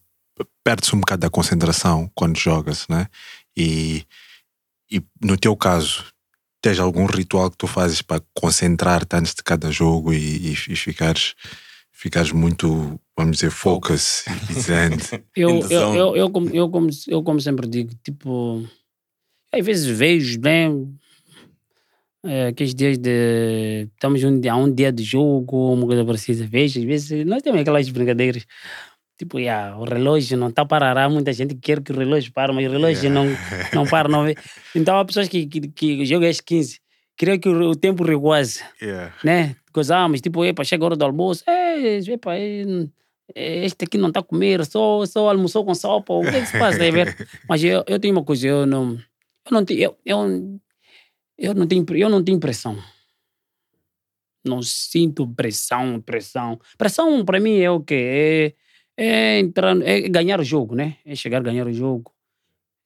[0.63, 3.07] perde-se um bocado da concentração quando jogas, né?
[3.55, 4.05] E,
[4.91, 6.05] e no teu caso,
[6.61, 10.75] tens algum ritual que tu fazes para concentrar-te antes de cada jogo e, e, e
[10.75, 11.35] ficares,
[11.91, 14.89] ficares muito, vamos dizer, focus e zen?
[15.35, 15.97] Eu, In the eu, zone.
[15.97, 18.67] eu, eu, como, eu, como, eu, como sempre digo, tipo,
[19.53, 20.67] às vezes vejo, né?
[22.25, 23.87] É, aqueles dias de.
[23.93, 26.45] Estamos um dia, um dia de jogo, uma coisa parecida.
[26.45, 28.45] Vejo, às vezes, nós temos aquelas brincadeiras.
[29.17, 31.09] Tipo, yeah, o relógio não está a parar.
[31.09, 33.25] Muita gente quer que o relógio pare, mas o relógio não,
[33.73, 34.07] não para.
[34.07, 34.25] Não.
[34.75, 36.79] Então há pessoas que, que, que jogam às 15.
[37.17, 39.13] Queria que o, o tempo recuasse Yeah.
[39.23, 39.55] né?
[39.73, 42.63] Gozamos, tipo, epa, chega a hora do almoço, é, epa, é,
[43.35, 46.41] é, este aqui não está a comer, só, só almoçou com sopa, o que é
[46.41, 46.79] que se passa?
[47.49, 48.93] Mas eu, eu tenho uma coisa, eu não,
[49.45, 50.59] eu não tenho, eu, eu,
[51.37, 52.77] eu não tenho, eu não tenho pressão.
[54.43, 56.59] Não sinto pressão, pressão.
[56.77, 57.95] Pressão para mim é o quê?
[57.95, 58.53] É,
[58.97, 60.97] é entrar, é ganhar o jogo, né?
[61.05, 62.11] É chegar a ganhar o jogo.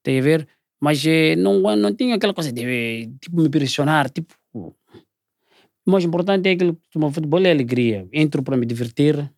[0.04, 0.48] Tem a ver?
[0.80, 6.50] Mas eh, não, não tenho aquela coisa de tipo, me pressionar, tipo, o mais importante
[6.50, 8.08] é que o futebol é alegria.
[8.12, 9.32] Entro para me divertir,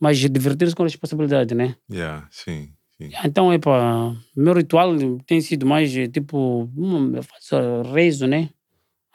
[0.00, 1.76] mas divertir-se com responsabilidade, né?
[1.90, 3.10] Yeah, sim, sim.
[3.24, 4.94] Então, é para meu ritual
[5.26, 7.56] tem sido mais eh, tipo, hum, eu faço
[7.92, 8.50] rezo, né?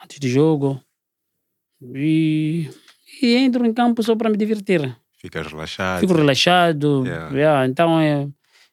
[0.02, 0.80] Antes do jogo.
[1.94, 2.68] E,
[3.22, 4.96] e entro em campo só para me divertir.
[5.20, 6.00] Ficas relaxado.
[6.00, 7.04] Fico relaxado.
[7.06, 7.36] Yeah.
[7.36, 8.26] yeah, então, é,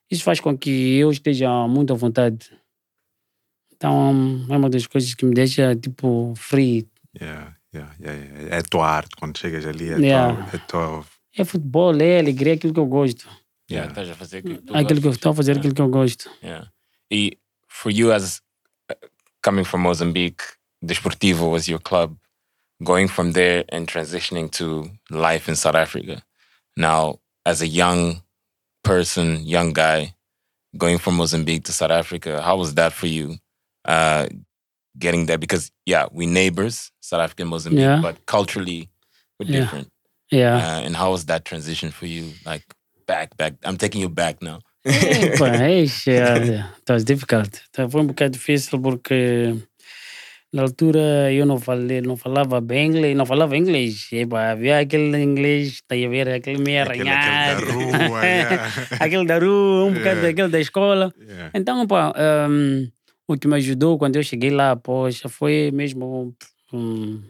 [0.09, 2.49] isso faz com que eu esteja muito à vontade.
[3.75, 6.87] Então, é uma das coisas que me deixa, tipo, free.
[7.19, 8.55] Yeah, yeah, yeah, yeah.
[8.55, 9.89] É a tua arte quando chegas ali.
[9.89, 10.49] É Yeah.
[10.49, 11.05] tua, é tua
[11.37, 13.27] É futebol, é alegria, é aquilo que eu gosto.
[13.69, 15.81] Yeah, estás a fazer aquilo que tu Aquilo que eu estou a fazer, aquilo que
[15.81, 16.31] eu gosto.
[16.41, 16.71] Yeah.
[17.11, 18.41] E for you as
[18.89, 18.95] uh,
[19.43, 20.43] coming from Mozambique,
[20.81, 22.17] Desportivo was your club,
[22.81, 26.23] going from there and transitioning to life in South Africa.
[26.77, 28.21] Now, as a young
[28.83, 30.13] person, young guy,
[30.77, 33.35] going from Mozambique to South Africa, how was that for you?
[33.83, 34.27] Uh,
[34.99, 37.99] getting there because yeah, we neighbors, South Africa and Mozambique, Yeah.
[38.01, 38.89] but culturally
[39.39, 39.59] we're Yeah.
[39.61, 39.89] different.
[40.31, 40.55] Yeah.
[40.57, 42.33] Uh, and how was that transition for you?
[42.45, 42.63] Like
[43.07, 43.53] back, back.
[43.63, 44.59] I'm taking you back now.
[44.85, 46.13] Eixe,
[46.85, 47.61] tá difficult.
[47.89, 49.55] Foi um bocado difícil porque
[50.57, 54.07] na altura eu não falei, não falava bem inglês, não falava inglês.
[54.11, 57.61] Epa, havia aquele inglês, tá a ver, aquele meio arranhado.
[57.63, 58.71] aquele da rua, yeah.
[58.99, 60.27] aquele da rua, um bocado Yeah.
[60.27, 61.13] daquele da escola.
[61.19, 61.51] Yeah.
[61.53, 62.11] Então, pá,
[62.49, 62.89] hum,
[63.27, 66.33] o que me ajudou quando eu cheguei lá, poxa, foi mesmo
[66.73, 67.21] hum,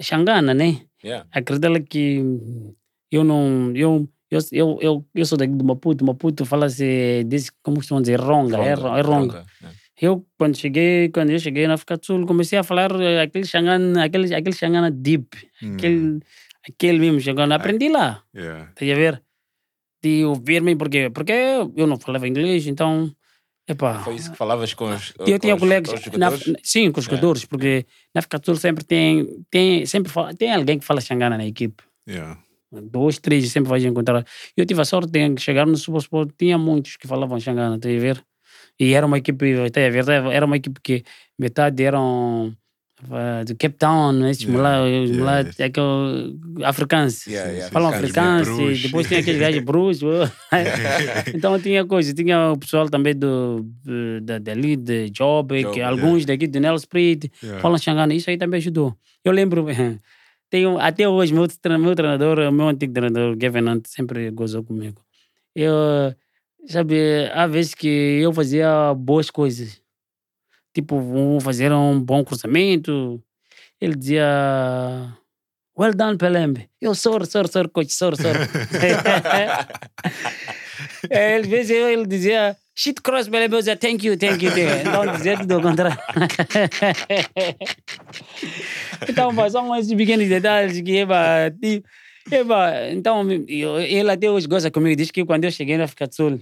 [0.00, 0.80] Xangana, né?
[1.04, 1.26] Yeah.
[1.32, 2.22] Acredita que
[3.10, 3.72] eu não.
[3.74, 6.04] Eu, eu, eu, eu, eu sou daqui de Maputo.
[6.04, 7.26] Maputo fala-se.
[7.62, 8.20] Como costumam dizer?
[8.20, 8.58] Ronga.
[8.58, 9.44] É, ro- é ronga.
[9.60, 9.76] Yeah.
[10.00, 13.44] Eu, quando cheguei, quando eu cheguei na África do Sul, comecei a falar eh, aquele
[13.44, 15.28] Xangana, aquele, aquele Xangana deep.
[15.62, 15.74] Hum.
[15.74, 16.20] Aquele,
[16.68, 17.56] aquele mesmo Xangana.
[17.56, 18.22] Aprendi lá.
[18.34, 18.70] Yeah.
[18.70, 19.22] Estás a ver?
[20.02, 21.32] De ouvir-me, porque, porque
[21.76, 23.14] eu não falava inglês, então.
[23.68, 25.12] Epá, Foi isso que falavas com os.
[25.18, 26.30] eu com tinha os- colegas, com na,
[26.62, 27.10] sim, com os É.
[27.10, 31.00] jogadores, porque na África do Sul sempre tem, tem, sempre fala- tem alguém que fala
[31.00, 31.84] Xangana na equipe.
[32.08, 32.38] Yeah.
[32.72, 34.24] Dois, três, sempre vais encontrar.
[34.56, 37.94] Eu tive a sorte de chegar no Super Sport, tinha muitos que falavam Xangana, estás
[37.94, 38.24] a ver?
[38.80, 40.32] E era uma equipe, estás a ver?
[40.32, 41.04] Era uma equipe que
[41.38, 42.56] metade eram
[43.10, 47.26] ah, de Cape Town, esses Yeah, mulatos, os yeah, mulatos, aquele africanos.
[47.26, 50.30] Yeah, yeah, Falam africanos, e depois tinha aqueles gajos bruxos.
[51.34, 53.66] então tinha coisa, tinha o pessoal também do,
[54.22, 55.88] da, dali, de Job, Job, que yeah.
[55.88, 57.60] alguns daqui do Nelson Street Yeah.
[57.60, 58.94] falam Xangana, isso aí também ajudou.
[59.24, 59.66] Eu lembro,
[60.50, 61.46] tenho, até hoje, meu,
[61.78, 65.00] meu treinador, o meu antigo treinador, Gavin Hunt, sempre gozou comigo.
[65.54, 65.74] Eu,
[66.66, 67.88] sabe, há vezes que
[68.22, 69.80] eu fazia boas coisas.
[70.74, 73.22] Tipo, vou fazer um bom cruzamento.
[73.80, 75.16] Ele dizia,
[75.78, 76.68] well done, Pelembe.
[76.80, 78.38] Eu, sorry, sorry, sorry, coach, sorry, sorry.
[81.10, 84.50] É, Às vezes eu- ele dizia, shit cross, beleza, eu dizia thank you, thank you,
[84.50, 84.80] thank you.
[84.88, 85.98] Então dizia tudo ao contrário.
[89.08, 91.86] então, são esses pequenos detalhes que, eba, tipo,
[92.30, 96.06] eba, então, eu- ele até hoje gosta comigo, diz que quando eu cheguei na África
[96.06, 96.40] do Sul,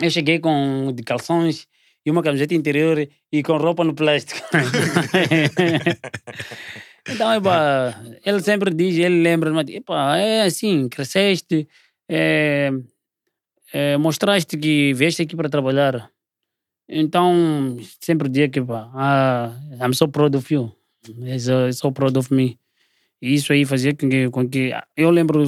[0.00, 1.66] eu cheguei com de calções
[2.04, 4.40] e uma camiseta interior e com roupa no plástico.
[7.08, 11.68] então, eba, ele sempre diz, ele lembra, mas, epá, é assim, cresceste,
[12.08, 12.70] é,
[13.72, 16.10] é, mostraste que vieste aqui para trabalhar.
[16.88, 20.72] Então, sempre digo que, pá, ah, I'm so proud of you.
[21.08, 22.58] I'm so, so proud of me.
[23.20, 25.44] E isso aí fazia com que, com que eu lembro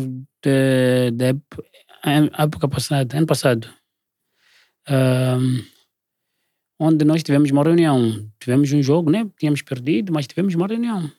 [1.15, 3.69] da época passada, ano passado,
[4.91, 5.63] ahm,
[6.79, 8.31] onde nós tivemos uma reunião.
[8.41, 9.29] Tivemos um jogo, né?
[9.39, 11.11] Tínhamos perdido, mas tivemos uma reunião.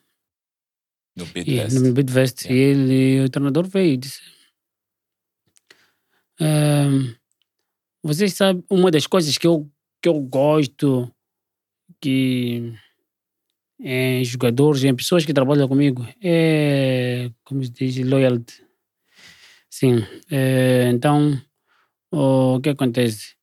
[1.15, 1.79] No Bidvest.
[1.79, 2.45] no Bidvest.
[2.49, 4.21] E ele, o treinador veio e disse:
[6.39, 7.15] "Ahm,
[8.03, 9.69] Vocês sabem, uma das coisas que eu,
[10.01, 11.13] que eu gosto
[12.01, 12.73] que
[13.79, 18.63] em jogadores, em pessoas que trabalham comigo, é, como se diz, loyalty.
[19.69, 20.05] Sim.
[20.29, 21.41] é, então,
[22.11, 23.35] o que acontece?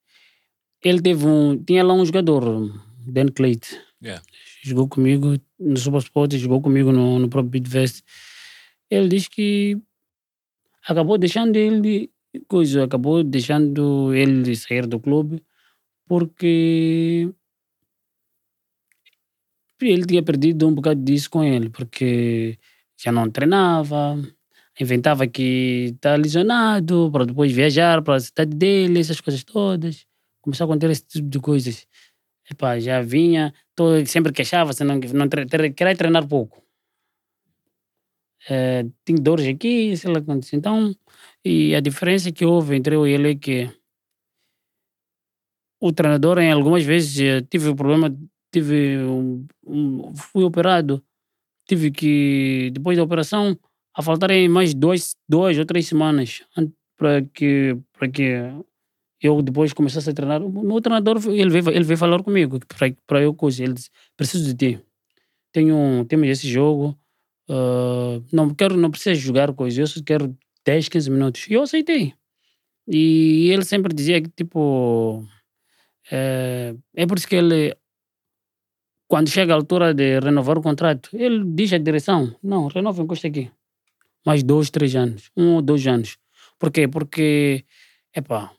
[0.82, 1.62] Ele teve um.
[1.62, 2.42] Tinha lá um jogador,
[3.06, 4.22] Dan Clayton Yeah.
[4.62, 8.04] jogou comigo no Super Sport, jogou comigo no, no próprio Bitfest.
[8.88, 9.76] Ele diz que
[10.86, 12.10] acabou deixando ele
[12.46, 15.42] coisa, acabou deixando ele sair do clube
[16.06, 17.28] porque
[19.80, 22.58] ele tinha perdido um bocado disso com ele, porque
[22.96, 24.18] já não treinava,
[24.80, 30.07] inventava que está lesionado para depois viajar para a cidade dele, essas coisas todas.
[30.42, 31.86] Começou a acontecer esse tipo de coisas.
[32.50, 35.28] Epá, já vinha, todo, sempre queixava-se, não, não
[35.74, 36.62] queria treinar pouco.
[38.48, 40.52] Eh, tinha dores aqui, sei lá quantos.
[40.52, 40.94] Então,
[41.44, 43.70] e a diferença que houve entre eu e ele é que
[45.80, 48.14] o treinador, em algumas vezes, eh, tive um problema,
[48.52, 51.02] tive um, um- fui operado,
[51.68, 53.58] tive que, depois da operação,
[53.94, 56.42] a faltarem mais dois, duas ou três semanas
[56.98, 58.32] para que, para que
[59.20, 60.42] eu depois começasse a treinar.
[60.42, 62.60] O meu treinador, ele veio, ele veio falar comigo,
[63.06, 64.84] para eu coisa, ele disse, preciso de ti.
[65.52, 66.96] Tenho, temos esse jogo,
[67.48, 71.46] ah, não quero, não precisa jogar coisa, eu só quero 10, 15 minutos.
[71.48, 72.14] E eu aceitei.
[72.86, 75.26] E ele sempre dizia que, tipo,
[76.10, 77.74] é, é por isso que ele,
[79.06, 83.28] quando chega a altura de renovar o contrato, ele diz à direção, não, renova encosta
[83.28, 83.50] aqui.
[84.26, 86.18] Mais dois, três anos, um ou dois anos.
[86.58, 86.88] Por quê?
[86.88, 87.64] Porque,
[88.14, 88.52] epá,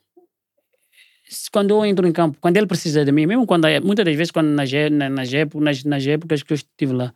[1.51, 4.31] quando eu entro em campo, quando ele precisa de mim, mesmo quando, muitas das vezes,
[4.31, 7.13] quando nas, é- na- nas, épocas, nas, épocas que eu estive lá,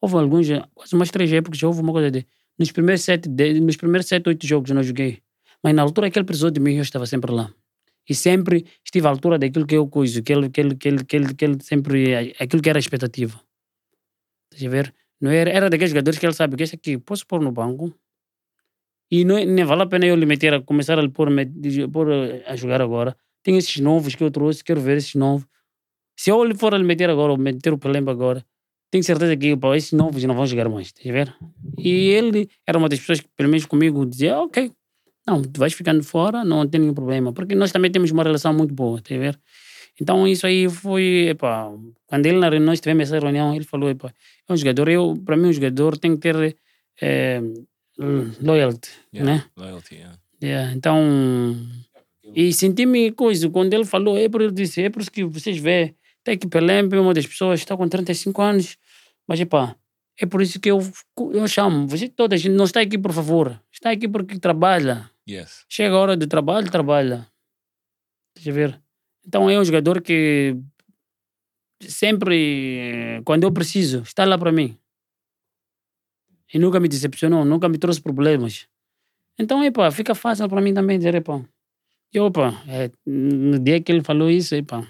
[0.00, 2.26] houve alguns, quase umas três épocas, houve uma coisa de,
[2.58, 5.18] nos primeiros sete, de, nos primeiros sete, oito jogos eu não joguei,
[5.62, 7.50] mas na altura que ele precisou de mim, eu estava sempre lá.
[8.08, 11.04] E sempre estive à altura daquilo que eu coiso, que ele, que ele, que ele,
[11.04, 13.40] que ele, que ele sempre, aquilo que era a expectativa.
[14.52, 14.94] Estás a ver?
[15.20, 17.92] Não era, era daqueles jogadores que ele sabe que esse aqui posso pôr no banco
[19.10, 21.28] e não, nem vale a pena eu lhe meter a começar a lhe pôr,
[22.46, 23.16] a jogar agora.
[23.46, 25.46] Tem esses novos que eu trouxe, quero ver esses novos.
[26.16, 28.44] Se eu for lhe meter agora, ou meter o Pelemba agora,
[28.90, 31.32] tenho certeza que pá, esses novos não vão jogar mais, estás a ver?
[31.78, 34.72] E ele era uma das pessoas que, pelo menos comigo, dizia: Ok,
[35.24, 38.52] não, tu vais ficando fora, não tem nenhum problema, porque nós também temos uma relação
[38.52, 39.40] muito boa, estás a ver?
[40.00, 41.70] Então isso aí foi, epá,
[42.08, 44.12] quando ele, na reunião, nós tivemos essa reunião, ele falou: epá,
[44.48, 46.56] é um jogador, eu, para mim, um jogador tem que ter
[47.00, 47.40] eh,
[48.40, 49.44] loyalty, Yeah, né?
[49.56, 50.18] Loyalty, yeah.
[50.42, 51.00] Yeah, então,
[52.34, 55.56] e senti-me coisa, quando ele falou, é por eu disse, é por isso que vocês
[55.58, 58.76] vê, até que Pelempe, uma das pessoas, está com 35 anos,
[59.26, 59.76] mas epá,
[60.18, 60.80] é por isso que eu,
[61.32, 65.10] eu chamo, você toda a gente não está aqui por favor, está aqui porque trabalha,
[65.28, 65.64] Yes.
[65.68, 67.26] chega a hora de trabalho, trabalha,
[68.34, 68.80] deixa eu ver,
[69.26, 70.56] então é um jogador que
[71.80, 74.78] sempre, eh, quando eu preciso, está lá para mim,
[76.52, 78.68] e nunca me decepcionou, nunca me trouxe problemas,
[79.38, 81.44] então, epá, fica fácil para mim também dizer, epá.
[82.16, 84.82] E, opa, é, no dia que ele falou isso, epá,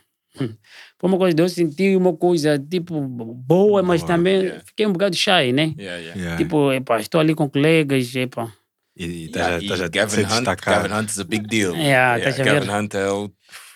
[0.97, 4.63] foi uma coisa de eu sentir uma coisa, tipo, boa, mas Boa, também yeah.
[4.65, 5.75] fiquei um bocado shy, né?
[5.77, 6.21] Yeah, yeah.
[6.21, 6.37] Yeah.
[6.37, 8.53] Tipo, epá, estou ali com colegas, epá.
[8.97, 10.61] e e Yeah, tá já, tá já Gavin, Hunt.
[10.65, 11.75] Gavin Hunt is a big deal.
[11.77, 12.71] Yeah, tá a Gavin.
[12.71, 13.11] Hunt é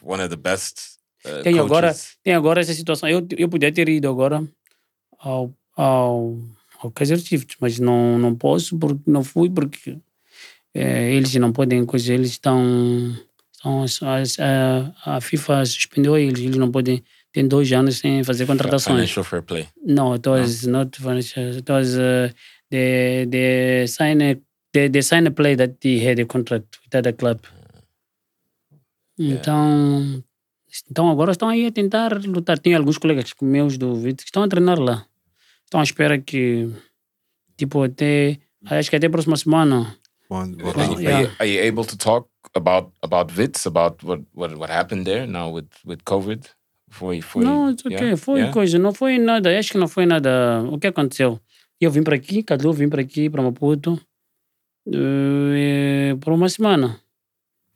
[0.00, 0.78] one of the best
[1.26, 3.08] uh, Tem agora, tem agora essa situação.
[3.08, 4.46] Eu, eu podia ter ido agora
[5.18, 6.38] ao, ao,
[6.78, 9.98] ao Kaiser Chiefs, mas não, não posso, porque não fui, porque
[10.72, 13.12] eh, eles não podem, coisa, eles estão.
[13.60, 13.82] Estão
[14.14, 17.02] as- a, a FIFA suspendeu eles, eles não podem.
[17.32, 18.96] Tem dois anos sem fazer contratações.
[18.96, 19.68] Financial fair play.
[19.86, 21.44] No, it was not financial.
[21.56, 22.28] It was uh,
[22.70, 24.34] the the sign a
[24.72, 27.38] the, the sign a play that he had a contract with other club.
[29.18, 30.22] Então,
[30.90, 32.58] Então agora estão aí a tentar lutar.
[32.58, 35.04] Tem alguns colegas meus do Vite que estão a treinar lá.
[35.64, 36.68] Estão à espera que,
[37.56, 38.38] tipo, até.
[38.66, 39.96] Acho que até a próxima semana.
[40.30, 41.16] Are, Well, yeah.
[41.16, 45.04] are, you, are you able to talk about about Wits, about what, what, what happened
[45.06, 46.44] there now with, with COVID?
[46.90, 47.92] Foi, foi, Não, okay.
[47.92, 48.16] yeah?
[48.16, 48.52] Foi Yeah?
[48.52, 49.56] coisa, não foi nada.
[49.56, 50.62] Acho que não foi nada.
[50.70, 51.38] O que aconteceu?
[51.80, 53.98] Eu vim para aqui, Cadu vim para aqui, para Maputo,
[54.92, 57.00] eh, por uma semana.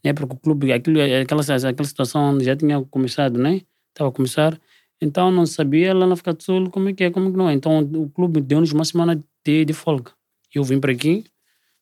[0.03, 3.63] É porque o clube, aquilo, aquela, aquela situação já tinha começado, né?
[3.91, 4.61] Estava a começar.
[5.01, 7.37] Então não sabia lá na África do Sul como é que é, como é que
[7.37, 7.55] não é.
[7.55, 10.13] Então o clube deu-nos uma semana de, de folga.
[10.55, 11.25] Eu vim para aqui.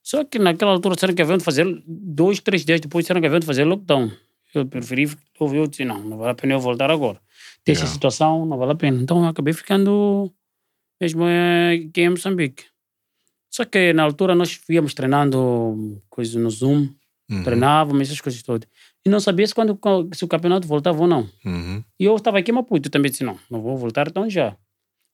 [0.03, 3.27] Só que naquela altura disseram que haviam de fazer, dois, três dias depois disseram que
[3.27, 4.11] haviam de fazer lockdown.
[4.55, 5.05] Eu preferi,
[5.41, 7.21] eu, eu disse, não, não vale a pena eu voltar agora.
[7.65, 7.95] Tem essa Yeah.
[7.95, 9.01] situação, não vale a pena.
[9.01, 10.31] Então eu acabei ficando
[11.01, 12.65] mesmo eh, aqui em Moçambique.
[13.51, 16.89] Só que na altura nós íamos treinando coisas no Zoom,
[17.31, 18.69] Uhum, treinávamos essas coisas todas.
[19.07, 19.79] E não sabia se, quando,
[20.13, 21.27] se o campeonato voltava ou não.
[21.45, 24.55] uhum, E eu estava aqui em Maputo, também disse, não, não vou voltar então já.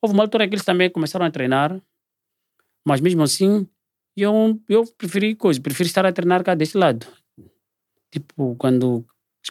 [0.02, 1.80] Houve uma altura que eles também começaram a treinar,
[2.84, 3.68] mas mesmo assim,
[4.22, 7.06] eu, eu preferi coisa, preferi estar a treinar cá deste lado.
[8.10, 9.04] Tipo, quando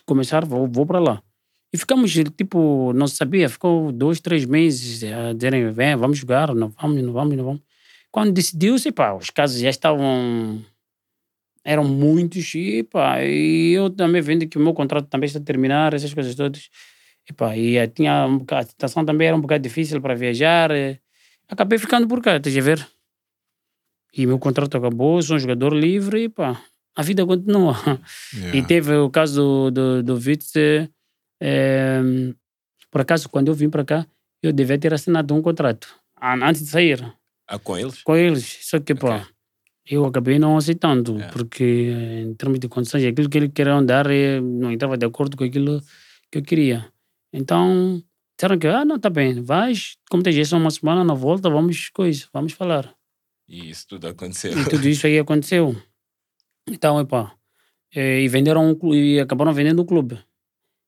[0.06, 1.24] começar, vou, vou para lá.
[1.74, 6.70] E ficamos, tipo, não sabia, ficou dois, três meses a dizerem, vem, vamos jogar, não
[6.70, 7.62] vamos, não vamos, não vamos.
[8.12, 10.64] Quando decidiu-se, pá, os casos já estavam,
[11.64, 15.44] eram muitos, e pá, e eu também vendo que o meu contrato também está a
[15.44, 16.70] terminar, essas coisas todas.
[17.30, 20.72] E, pá, e tinha a situação também era um bocado difícil para viajar.
[21.50, 22.97] Acabei ficando por cá, estás a ver?
[24.18, 26.60] E meu contrato acabou, sou um jogador livre e pá,
[26.96, 27.76] a vida continua.
[28.34, 28.58] yeah.
[28.58, 30.90] E teve o caso do, do, do Witz, eh,
[31.40, 32.02] eh,
[32.92, 34.08] por acaso, quando eu vim para cá,
[34.42, 35.88] eu devia ter assinado um contrato
[36.20, 37.14] an- antes de sair
[37.48, 38.02] Ah, com eles?
[38.04, 38.58] com eles.
[38.62, 39.26] Só que, pá, Ok.
[39.86, 41.32] eu acabei não aceitando, Yeah.
[41.34, 45.06] porque eh, em termos de condições, aquilo que eles queriam dar eh, não estava de
[45.06, 45.80] acordo com aquilo
[46.32, 46.88] que eu queria.
[47.32, 48.02] Então,
[48.38, 51.90] disseram que, ah, não, tá bem, vais, como tem só uma semana na volta, vamos,
[51.90, 52.92] coisa, vamos falar.
[53.48, 54.52] E isso tudo aconteceu.
[54.60, 55.76] E tudo isso aí aconteceu.
[56.70, 57.32] Então, epá,
[57.96, 60.20] eh, e venderam um clu- e acabaram vendendo o clube.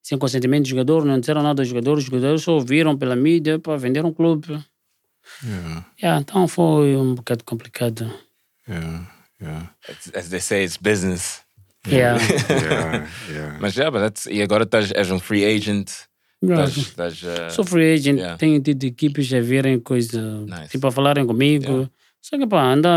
[0.03, 3.53] Sem consentimento do jogador, não disseram nada aos jogadores, os jogadores só ouviram pela mídia,
[3.55, 4.59] epá, venderam o clube.
[5.43, 8.11] Yeah, Yeah, então foi um bocado complicado.
[8.67, 9.07] yeah,
[9.41, 9.69] yeah,
[10.15, 11.41] As, they say, it's business.
[11.87, 12.19] Yeah.
[12.49, 13.57] yeah, yeah.
[13.61, 15.91] Mas já, but that's, e agora estás, és um free agent.
[16.43, 16.65] Yeah.
[16.65, 18.37] Estás, estás, uh, Sou free agent, Yeah.
[18.37, 20.69] tenho tido equipes a verem coisa, Nice.
[20.69, 21.89] tipo a falarem comigo.
[22.21, 22.89] Só que pá, anda,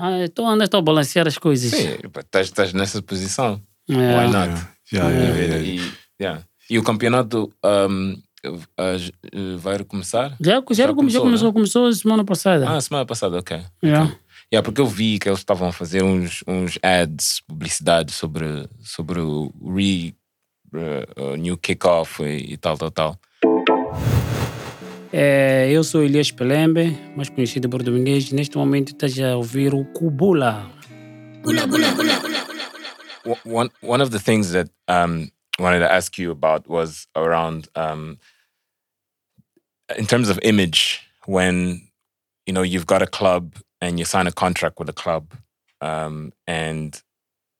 [0.00, 1.70] ah, estou anda estou a balancear as coisas.
[1.70, 3.60] sim, estás, estás nessa posição.
[3.88, 4.26] Yeah.
[4.26, 4.66] Why not?
[4.92, 5.64] Yeah, yeah, yeah, yeah.
[5.64, 6.44] E, yeah.
[6.68, 8.16] e o campeonato um,
[8.46, 10.36] uh, vai recomeçar?
[10.40, 11.52] Já, já, Já já, começou, começou, né?
[11.52, 12.68] começou semana passada.
[12.68, 13.60] Ah, semana passada, ok.
[13.82, 14.16] Yeah.
[14.52, 19.20] Yeah, porque eu vi que eles estavam a fazer uns, uns ads, publicidade sobre, sobre
[19.20, 20.14] o re,
[20.74, 23.20] uh, new kickoff e, e tal, tal, tal.
[25.12, 28.30] É, eu sou Elias Pelembe, mais conhecido por Domingues.
[28.32, 30.70] Neste momento estás a ouvir o Kubula.
[33.26, 37.68] O- One one of the things that um wanted to ask you about was around
[37.76, 38.18] um
[39.98, 41.82] in terms of image when
[42.46, 45.34] you know you've got a club and you sign a contract with a club
[45.82, 47.02] um and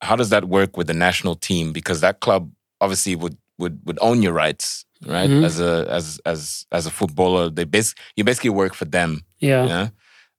[0.00, 3.98] how does that work with the national team because that club obviously would would would
[4.00, 4.84] own your rights
[5.16, 5.44] right Mhm.
[5.48, 6.40] as a as as
[6.78, 9.66] as a footballer they bas- you basically work for them Yeah.
[9.72, 9.88] yeah.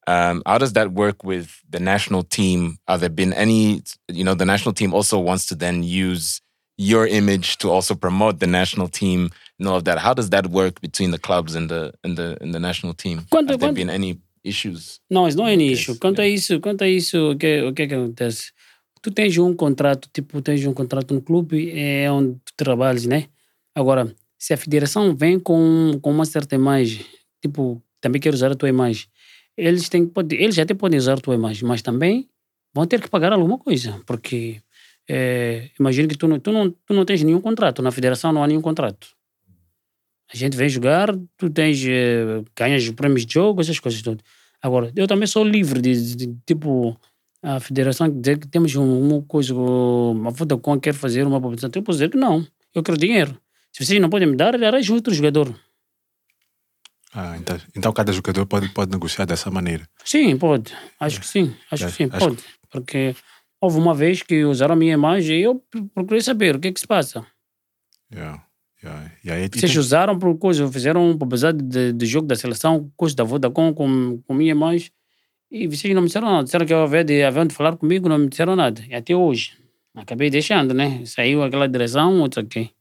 [0.08, 2.60] Um, how does that work with the national team?
[2.88, 3.84] Are there been any,
[4.20, 6.42] you know, the national team also wants to then use
[6.78, 9.30] your image to also promote the national team
[9.60, 10.00] and all of that.
[10.00, 13.18] How does that work between the clubs and the and the and the national team?
[13.30, 15.00] Quanto- Have there quanto- been any issues?
[15.10, 15.96] No, it's not é Ok, nicho.
[16.00, 18.52] Quanto a isso, quanto isso, o que, o que acontece?
[19.02, 23.28] Tu tens um contrato, tipo, tens um contrato no clube, é onde tu trabalhas, né?
[23.74, 27.04] Agora, se a federação vem com, com uma certa imagem,
[27.42, 29.08] tipo, também quer usar a tua imagem,
[29.58, 32.30] eles têm pode, eles até podem usar a tua imagem, mas também
[32.74, 34.62] vão ter que pagar alguma coisa, porque
[35.10, 38.44] é, imagina que tu não, tu, não, tu não tens nenhum contrato, na federação não
[38.44, 39.08] há nenhum contrato.
[40.34, 44.24] A gente vem jogar, tu tens, eh, ganhas prêmios de jogo, essas coisas todas.
[44.62, 46.98] Agora, eu também sou livre de, de- de, tipo,
[47.42, 51.78] a federação dizer que temos um- uma coisa, uma Vodacom quer fazer uma publicidade.
[51.78, 53.38] Eu posso dizer que não, eu quero dinheiro.
[53.72, 55.54] Se vocês não podem me dar, arranje outro jogador.
[57.14, 59.88] Ah, então, então cada jogador pode, pode negociar dessa maneira.
[60.06, 60.74] Sim, pode.
[61.00, 62.44] Acho que sim, acho que sim, Acho- pode.
[62.70, 63.14] Porque
[63.60, 65.62] houve uma vez que usaram a minha imagem e eu
[65.94, 67.26] procurei saber o que é que se passa.
[68.14, 68.42] Yeah,
[68.82, 69.12] yeah.
[69.26, 73.24] E aí, Vocês usaram por coisa, fizeram publicidade de, de jogo da seleção, coisa da
[73.26, 74.90] Vodacom com, com minha imagem.
[75.52, 76.44] E vocês não me disseram nada.
[76.46, 78.82] Disseram que havia de, haviam de falar comigo, não me disseram nada.
[78.88, 79.54] E até hoje.
[79.94, 81.04] Acabei deixando, né?
[81.06, 82.72] Saiu aquela direção, outro aqui.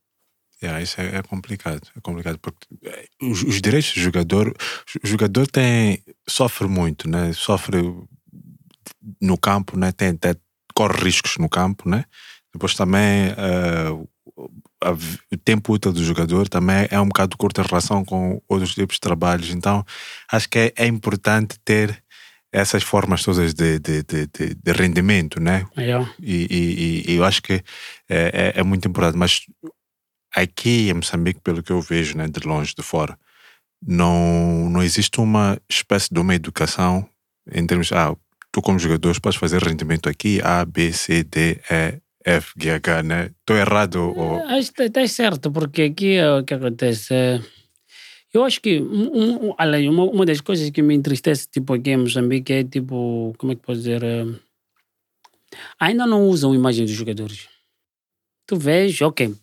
[0.63, 1.81] Yeah, isso é, é complicado.
[1.97, 4.55] É complicado porque eh, os, os direitos do jogador,
[5.03, 7.33] o jogador tem, sofre muito, né?
[7.33, 7.79] Sofre
[9.21, 9.91] no campo, né?
[9.91, 10.35] Tem, tem,
[10.75, 12.05] corre riscos no campo, né?
[12.53, 13.31] Depois também
[14.95, 18.75] v- o tempo útil do jogador também é um bocado curto em relação com outros
[18.75, 19.51] tipos de trabalhos.
[19.51, 19.85] Então,
[20.31, 22.03] acho que é, é importante ter
[22.53, 25.67] essas formas todas de, de, de, de, de rendimento, né?
[25.79, 26.13] Yeah.
[26.21, 27.55] E, e- e- eu acho que
[28.09, 29.17] é, é, é muito importante.
[29.17, 29.43] Mas
[30.35, 33.17] aqui em Moçambique, pelo que eu vejo, né, de longe, de fora,
[33.87, 37.09] não, não existe uma espécie de uma educação
[37.53, 38.15] em termos, ah,
[38.53, 43.03] tu como jogador podes fazer rendimento aqui, A, B, C, D, E, F, G, H,
[43.03, 43.31] né?
[43.41, 44.43] Estou errado ou...
[44.49, 47.15] Acho que está certo, porque aqui é o que acontece.
[47.15, 47.41] é,
[48.33, 51.91] Eu acho que um, um- além, uma, uma das coisas que me entristece tipo, aqui
[51.91, 54.03] em Moçambique é tipo, como é que posso dizer?
[54.03, 54.25] é,
[55.79, 57.49] ainda não usam imagem dos jogadores.
[58.47, 59.35] Tu vês, ok,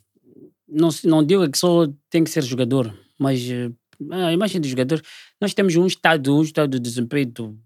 [0.68, 3.72] não, não digo que só tem que ser jogador, mas eh,
[4.12, 5.04] a imagem dos jogadores,
[5.40, 7.58] nós temos um estado, um estado de desempenho,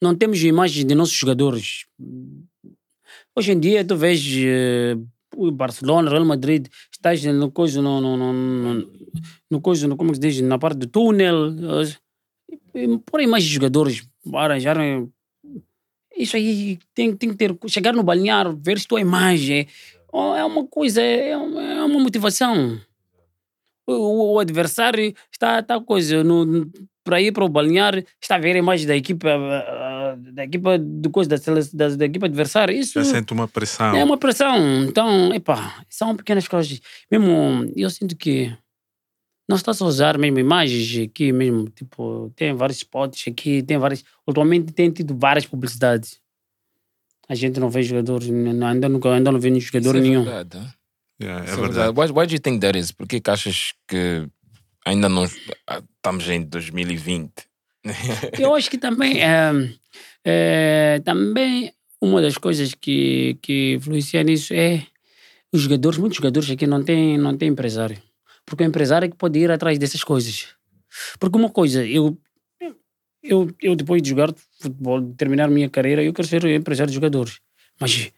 [0.00, 1.86] não temos imagens de nossos jogadores.
[3.34, 5.06] Hoje em dia, tu vês o
[5.52, 8.90] Barcelona, Real Madrid, estás no coisa, no, no, no,
[9.50, 11.54] no, coisa, no, como que se diz, na parte do túnel,
[13.04, 15.10] por imagens de jogadores, arranjarem.
[16.16, 17.56] Isso aí tem, tem que ter.
[17.68, 19.66] Chegar no balneário, ver se tua imagem.
[20.12, 22.80] ó, É uma coisa, é uma, é motivação.
[23.86, 26.70] O adversário está, está coisa, no,
[27.06, 30.76] para ir para o balneário, está a ver a imagem da equipa, ah, da equipa
[30.78, 32.72] de coisa, da, sele- da, da equipa adversária.
[32.74, 33.94] Isso Já sente uma pressão.
[33.96, 34.82] é uma pressão.
[34.84, 36.80] Então, epá, são pequenas coisas.
[37.10, 38.52] Mesmo, eu sinto que
[39.48, 43.78] não está só a usar mesmo imagens aqui mesmo, tipo, tem vários spots aqui, tem
[43.78, 46.18] várias, atualmente tem tido várias publicidades.
[47.28, 50.00] A gente não vê jogadores, não- ainda, nunca, ainda não vê nenhum jogador Isso é
[50.08, 50.24] nenhum.
[50.24, 50.68] verdade, hein?
[51.22, 51.72] Yeah, é é verdade.
[51.74, 51.98] verdade.
[52.12, 52.92] Why, why do you think that is?
[52.92, 54.28] Por que que achas que
[54.86, 55.24] ainda não
[55.66, 57.32] ah, estamos em 2020?
[58.38, 59.52] Eu acho que também é,
[60.24, 64.86] é, também uma das coisas que, que influencia nisso é
[65.52, 68.00] os jogadores, muitos jogadores aqui não têm, não têm empresário.
[68.44, 70.48] Porque o empresário é que pode ir atrás dessas coisas.
[71.18, 72.16] Porque uma coisa, eu,
[73.22, 76.94] eu, eu depois de jogar futebol, de terminar minha carreira, eu quero ser empresário de
[76.94, 77.40] jogadores.
[77.80, 78.12] Mas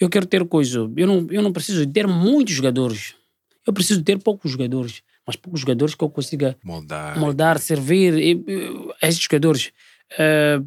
[0.00, 3.14] eu quero ter coisa, eu não, eu não preciso ter muitos jogadores.
[3.66, 5.02] Eu preciso ter poucos jogadores.
[5.26, 7.18] Mas poucos jogadores que eu consiga Moldar.
[7.18, 9.72] moldar, servir e, e, a esses jogadores.
[10.18, 10.60] Eh,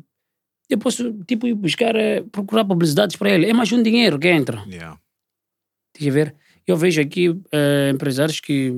[0.70, 3.46] eu posso, tipo, ir buscar, eh, procurar publicidades para ele.
[3.50, 4.64] É mais um dinheiro que entra.
[4.68, 5.00] Yeah.
[5.94, 6.36] Deixa eu ver.
[6.66, 8.74] Eu vejo aqui eh, empresários que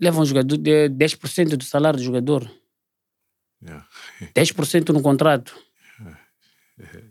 [0.00, 2.50] levam jogador de 10% do salário do jogador.
[3.62, 3.86] Yeah.
[4.34, 5.54] 10% no contrato.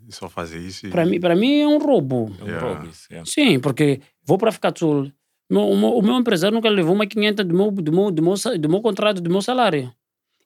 [0.07, 0.88] E só fazer isso.
[0.88, 2.36] e- Para mim, para mim é um roubo.
[2.39, 2.67] É um Yeah.
[2.67, 3.29] roubo yeah.
[3.29, 5.11] Sim, porque vou para África do Sul.
[5.52, 8.24] Meu- O meu, o meu empresário nunca levou uma 500 do meu, do, meu, do,
[8.24, 9.91] meu, do meu contrato, do meu salário.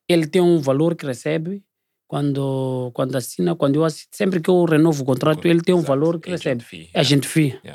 [0.10, 1.64] Ele tem um valor que recebe
[2.08, 5.80] quando, quando assina, quando eu assino, sempre que eu renovo o contrato, ele tem um
[5.80, 5.88] Exato.
[5.92, 6.64] valor que Agent recebe.
[6.64, 7.28] fee, É a gente.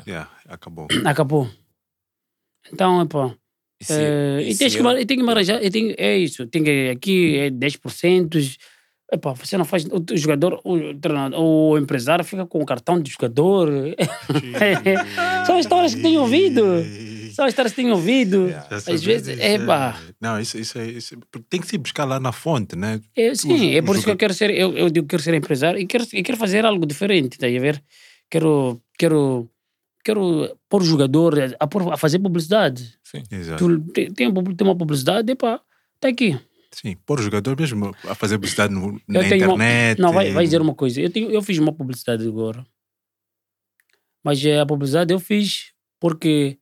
[0.07, 0.87] Yeah, acabou.
[1.05, 1.47] Acabou.
[2.71, 3.33] Então, pá.
[3.81, 4.65] E se- eh, e e que,
[5.01, 8.57] e tem que me arranjar, tem, é isso, tem que, aqui é 10%.
[9.11, 9.83] Epá, você não faz.
[9.85, 13.67] O jogador, o, treinador, o empresário fica com o cartão de jogador.
[15.45, 16.61] São histórias que tenho ouvido.
[17.33, 18.49] São histórias que tenho ouvido.
[18.49, 19.99] Já Às sabes, vezes, é pá.
[20.19, 23.01] Não, isso, isso, é, isso é- porque Tem que se buscar lá na fonte, né?
[23.15, 25.33] É, sim, é por isso que eu quero ser, eu, eu digo que quero ser
[25.33, 27.83] empresário e quero, e quero fazer algo diferente, tá a ver?
[28.29, 29.49] Quero, quero,
[30.03, 32.93] quero pôr o jogador a, pôr- a fazer publicidade.
[33.29, 33.65] Exato.
[33.67, 35.59] Tu tem, tem uma- publicidade, epá,
[35.99, 36.39] tá aqui.
[36.73, 39.99] Sim, pôr o jogador mesmo a fazer publicidade no, na tenho uma- internet.
[39.99, 41.01] Não, vai, vai dizer uma coisa.
[41.01, 42.65] Eu, tenho, eu fiz uma publicidade agora.
[44.23, 46.57] Mas a publicidade eu fiz porque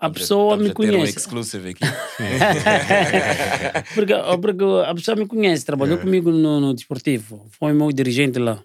[0.00, 1.18] a pessoa me ter um conhece.
[1.18, 1.84] exclusive aqui.
[3.94, 6.00] porque, porque a pessoa me conhece, trabalhou É.
[6.00, 8.62] comigo no, no desportivo, foi meu dirigente lá.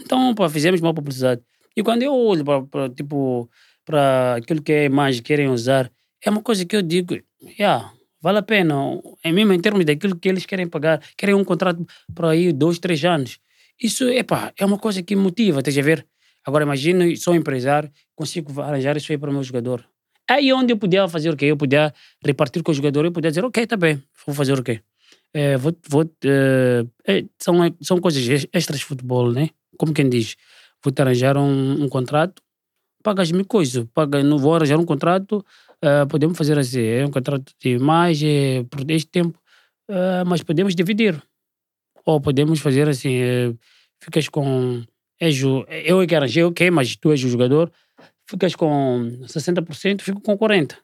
[0.00, 1.40] Então, pá, fizemos uma publicidade.
[1.76, 3.48] E quando eu olho para tipo
[3.84, 5.90] para aquilo que é imagem que querem usar,
[6.24, 7.18] é uma coisa que eu digo,
[7.58, 8.74] yeah, vale a pena.
[9.24, 12.78] É mesmo em termos daquilo que eles querem pagar, querem um contrato para aí dois,
[12.78, 13.38] três anos.
[13.80, 16.06] Isso epá, é uma coisa que motiva, estás a ver?
[16.44, 19.84] Agora imagina, sou empresário, consigo arranjar isso aí para o meu jogador.
[20.30, 21.46] Aí onde eu podia fazer o quê?
[21.46, 21.92] Eu podia
[22.24, 24.80] repartir com o jogador, eu podia dizer, ok, tá bem, vou fazer o quê?
[25.34, 29.50] É, vou, vou, é, são, são coisas ex- extras de futebol, né?
[29.78, 30.36] Como quem diz,
[30.82, 32.42] vou te arranjar um, um contrato,
[33.02, 35.44] pagas-me coisa, paga, não vou arranjar um contrato,
[36.08, 39.38] podemos fazer assim, é um contrato de mais, é, por este tempo,
[40.26, 41.20] mas podemos dividir.
[42.04, 43.54] Ou podemos fazer assim, eh,
[44.02, 44.82] ficas com,
[45.20, 47.70] és eu é que arranjei, ok, mas tu és o jogador,
[48.32, 50.76] ficas com 60%, fico com 40%.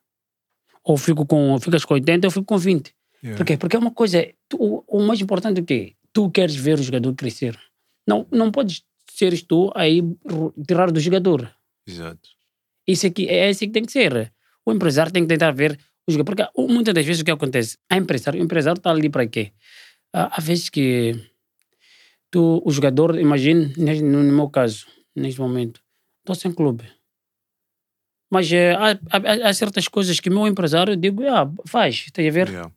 [0.84, 2.94] ou fico com, ficas com 80, eu fico com 20.
[3.22, 3.36] Yeah.
[3.36, 3.56] Por quê?
[3.56, 5.94] Porque é uma coisa, tu- o, mais importante é o quê?
[6.12, 7.58] Tu queres ver o jogador crescer.
[8.06, 10.00] Não, não podes seres tu aí
[10.66, 11.50] tirar do jogador.
[11.86, 12.28] Exato.
[12.86, 14.32] Isso aqui é assim que tem que ser.
[14.64, 16.36] O empresário tem que tentar ver o jogador.
[16.46, 17.76] Porque muitas das vezes o que acontece?
[17.90, 19.52] A empresário, o empresário está ali para quê?
[20.12, 21.14] Há, vezes que
[22.30, 23.72] tu, o jogador, imagine,
[24.02, 25.80] no meu caso, neste momento,
[26.20, 26.84] estou sem clube.
[28.30, 32.04] Mas eh, há, há, há certas coisas que o meu empresário, eu digo, ah, faz,
[32.06, 32.48] estás a ver?
[32.48, 32.70] Yeah.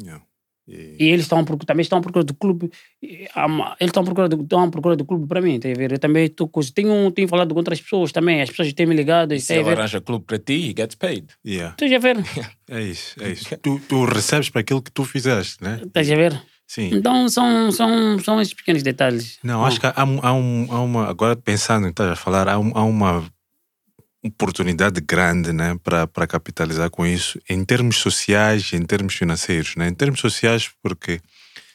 [0.00, 0.24] Yeah.
[0.68, 2.70] E- E eles estão, também estão à procura do clube.
[3.02, 3.26] e
[3.80, 5.92] Eles estão à procura do, estão à procura do clube para mim, tá a ver?
[5.92, 8.94] Eu também estou com- tenho, tenho falado com outras pessoas também, as pessoas têm me
[8.94, 9.78] ligado, Se está a ele ver?
[9.78, 11.26] arranja clube para ti, he gets paid.
[11.44, 11.70] yeah.
[11.80, 12.16] Estás a ver?
[12.70, 13.56] É isso, é isso.
[13.62, 15.80] Tu, tu recebes para aquilo que tu fizeste, né?
[15.82, 16.42] Estás a ver?
[16.66, 16.90] Sim.
[16.92, 19.38] Então são, são, são esses pequenos detalhes.
[19.42, 21.06] Não, acho que há, um- há, um, há uma.
[21.08, 23.24] Agora pensando estás a falar, há, um- há uma
[24.24, 29.76] oportunidade grande né, para, capitalizar com isso, em termos sociais e em termos financeiros.
[29.76, 29.88] Né?
[29.88, 31.20] Em termos sociais, porque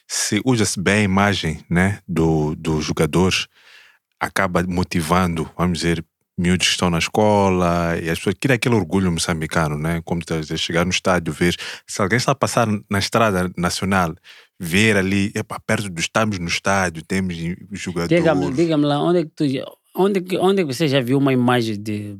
[0.06, 3.46] se usa-se bem a imagem né, do, dos jogadores,
[4.20, 6.04] acaba motivando, vamos dizer,
[6.36, 10.02] miúdos que estão na escola e as pessoas querem aquele orgulho moçambicano, né?
[10.04, 14.14] Como dizer, chegar no estádio, ver se alguém está a passar na estrada nacional,
[14.58, 17.36] ver ali, epa, perto do estamos no estádio, temos
[17.72, 18.22] jogadores.
[18.22, 19.44] Diga-me diga lá, onde é que tu.
[19.96, 22.18] Onde, é onde é que você já viu uma imagem de.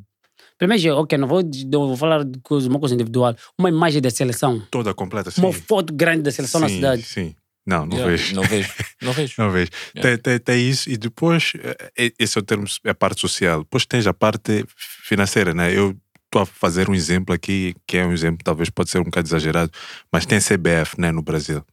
[0.57, 3.35] Primeiro, ok, não vou, não vou falar de coisa, uma coisa individual.
[3.57, 4.61] Uma imagem da seleção.
[4.71, 5.41] toda completa, sim.
[5.41, 7.01] Uma foto grande da seleção na sim, cidade.
[7.03, 7.35] Sim.
[7.67, 8.35] Não, não Yeah, vejo.
[8.35, 8.73] Não vejo.
[9.01, 9.33] Não vejo.
[9.41, 9.71] Não vejo.
[9.95, 10.21] Yeah.
[10.21, 11.53] Tem, tem, tem isso e depois,
[11.97, 13.63] eh, esse é o termo, é a parte social.
[13.63, 15.75] Depois tens a parte financeira, né?
[15.75, 19.05] Eu estou a fazer um exemplo aqui, que é um exemplo, talvez pode ser um
[19.05, 19.71] bocado exagerado,
[20.11, 21.63] mas tem a CBF, né, no Brasil.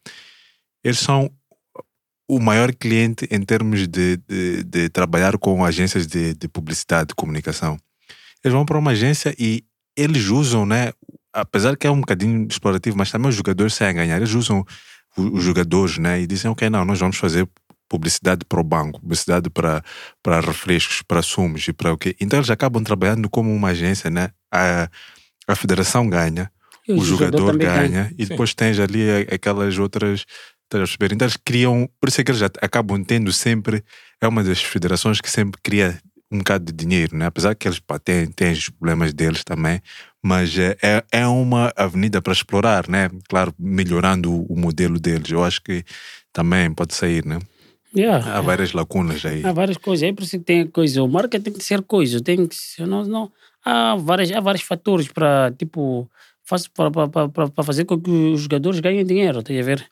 [0.83, 1.31] Eles são
[2.29, 7.15] o maior cliente em termos de, de, de trabalhar com agências de, de publicidade, de
[7.15, 7.77] comunicação.
[8.45, 9.65] Eles vão para uma agência e
[9.97, 10.93] eles usam, né?
[11.33, 14.17] Apesar que é um bocadinho explorativo, mas também os jogadores saem a ganhar.
[14.17, 14.65] Eles usam
[15.17, 16.21] o- os jogadores, né?
[16.21, 17.49] E dizem, ok, não, nós vamos fazer
[17.89, 19.83] publicidade para o banco, publicidade para,
[20.23, 22.17] para refrescos, para sumos e para o quê.
[22.21, 24.31] Então eles acabam trabalhando como uma agência, né?
[24.51, 24.89] A,
[25.47, 26.51] a federação ganha,
[26.89, 30.25] E o, jogador, também ganha, e depois tens ali aquelas outras.
[30.65, 31.15] Estás a perceber?
[31.15, 33.85] Então eles criam, por isso é que eles já acabam tendo sempre,
[34.21, 36.01] é uma das federações que sempre cria
[36.33, 37.27] um bocado de dinheiro, né?
[37.27, 39.81] apesar que eles pá, têm, têm os problemas deles também,
[40.23, 43.11] mas é, é- é uma avenida para explorar, né?
[43.29, 45.31] Claro, melhorando o, modelo deles.
[45.31, 45.85] Eu acho que
[46.33, 47.39] também pode sair, né?
[47.95, 48.39] Yeah.
[48.39, 49.45] Há várias lacunas aí.
[49.45, 51.03] Há várias coisas, é por isso que tem coisa.
[51.03, 52.87] O marketing tem que ser coisa, tem que ser.
[52.87, 53.31] Não, não,
[53.65, 56.11] há, várias, há vários fatores para, tipo,
[56.43, 56.71] faz-
[57.63, 59.87] fazer com que os jogadores ganhem dinheiro, tá a ver?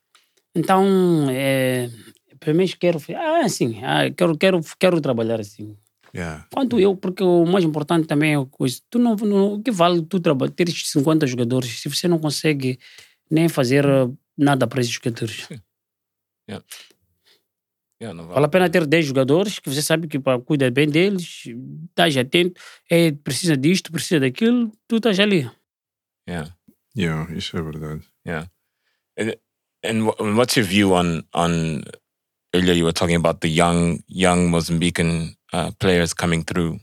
[0.55, 1.91] Então, é,
[2.39, 2.99] primeiro quero.
[3.17, 5.77] Ah, sim, ah, quero, quero, quero trabalhar assim.
[6.15, 6.47] Yeah.
[6.53, 8.81] Quanto eu, porque o mais importante também é a coisa.
[8.91, 12.79] Tu não, não, o que vale tu trabalhar, ter 50 jogadores se você não consegue
[13.31, 15.49] nem fazer eh, nada para esses jogadores?
[18.03, 20.89] Yeah, não Vale a pena ter 10 jogadores que você sabe que para cuidar bem
[20.89, 21.45] deles,
[21.91, 22.59] estás atento,
[22.89, 25.51] é, precisa disto, precisa daquilo, tu estás ali.
[26.27, 26.57] Yeah.
[26.97, 28.03] Yeah, isso é verdade.
[28.27, 28.49] Yeah.
[29.85, 30.07] And
[30.37, 31.83] what's your view on on
[32.55, 36.81] earlier you were talking about the young young Mozambican uh, players coming through.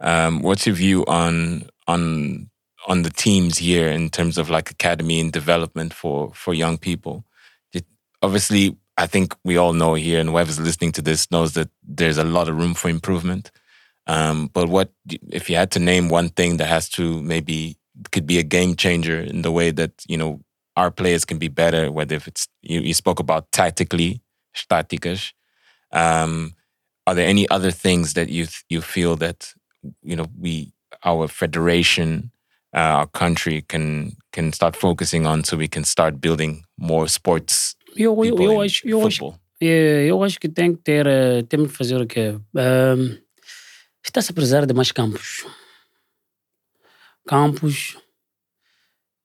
[0.00, 2.50] Um, what's your view on on
[2.86, 7.24] on the teams here in terms of like academy and development for for young people?
[7.72, 7.84] It,
[8.22, 12.18] obviously, I think we all know here, and whoever's listening to this knows that there's
[12.18, 13.50] a lot of room for improvement.
[14.06, 14.92] Um, but what
[15.30, 17.76] if you had to name one thing that has to maybe
[18.10, 20.40] could be a game changer in the way that you know
[20.76, 21.90] our players can be better?
[21.90, 24.20] Whether if it's you, you spoke about tactically,
[24.54, 25.32] staticas.
[25.92, 26.54] Um,
[27.06, 29.52] are there any other things that you you feel that
[30.02, 30.72] you know we
[31.04, 32.30] our federation,
[32.74, 37.76] uh, our country can can start focusing on so we can start building more sports
[37.96, 39.38] Eu, eu, eu, acho, eu, acho, football?
[39.60, 42.36] é, eu acho que tem que ter, eh, temos que fazer o quê?
[42.56, 43.18] Ahm,
[44.04, 45.46] Está-se a precisar de mais campos.
[47.26, 47.96] Campos.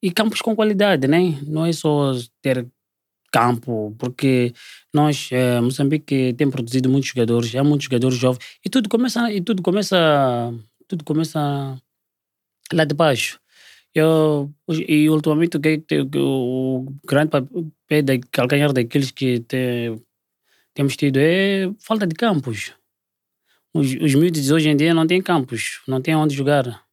[0.01, 1.37] E campos com qualidade, né?
[1.45, 2.65] Não é só ter
[3.31, 4.53] campo, porque
[4.93, 9.41] nós, eh, Moçambique, tem produzido muitos jogadores, há muitos jogadores jovens, e tudo começa, e
[9.41, 9.97] tudo começa,
[10.87, 11.39] tudo começa
[12.73, 13.39] lá de baixo.
[13.95, 17.31] Eu, e ultimamente o, que, que- o grande
[17.87, 19.95] pé de calcanhar daqueles que te-
[20.75, 22.73] temos tido é falta de campos.
[23.73, 26.83] Os, os miúdos hoje em dia não têm campos, não têm onde jogar.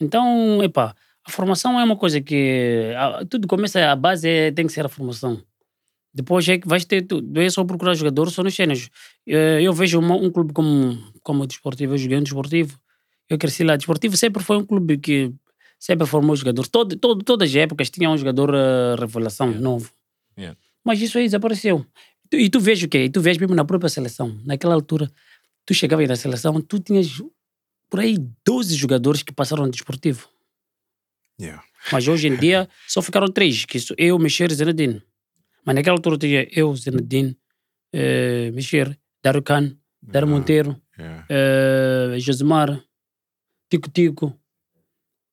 [0.00, 0.94] Então, epá,
[1.30, 4.84] a formação é uma coisa que a- tudo começa, a base é- tem que ser
[4.84, 5.40] a formação.
[6.12, 8.88] Depois é que vais ter, tu- não é só procurar jogadores, só nos cenas.
[9.26, 12.78] Eh, Eu vejo uma- um clube como, como o Desportivo, eu joguei no Desportivo,
[13.28, 13.76] eu cresci lá.
[13.76, 15.32] Desportivo sempre foi um clube que
[15.78, 16.68] sempre formou jogadores.
[16.68, 19.90] Todo, todo, todas as épocas tinha um jogador eh, revelação novo.
[20.36, 20.58] Yeah.
[20.84, 21.86] Mas isso aí desapareceu.
[22.32, 23.04] E tu vês o quê?
[23.04, 24.36] E tu vês mesmo na própria seleção.
[24.44, 25.08] Naquela altura,
[25.66, 27.22] tu chegavas na seleção, tu tinhas
[27.88, 30.28] por aí 12 jogadores que passaram no desportivo.
[31.40, 31.62] Yeah.
[31.90, 35.02] Mas hoje em dia só ficaram três, que sou eu, Mexer e Zenedine.
[35.64, 37.36] Mas naquela altura tinha eu, Zenedine,
[37.92, 41.26] eh, Mexer, Dário Khan, Dário Ah, Monteiro, yeah.
[41.30, 42.82] eh, Josemar,
[43.70, 44.38] Tico Tico,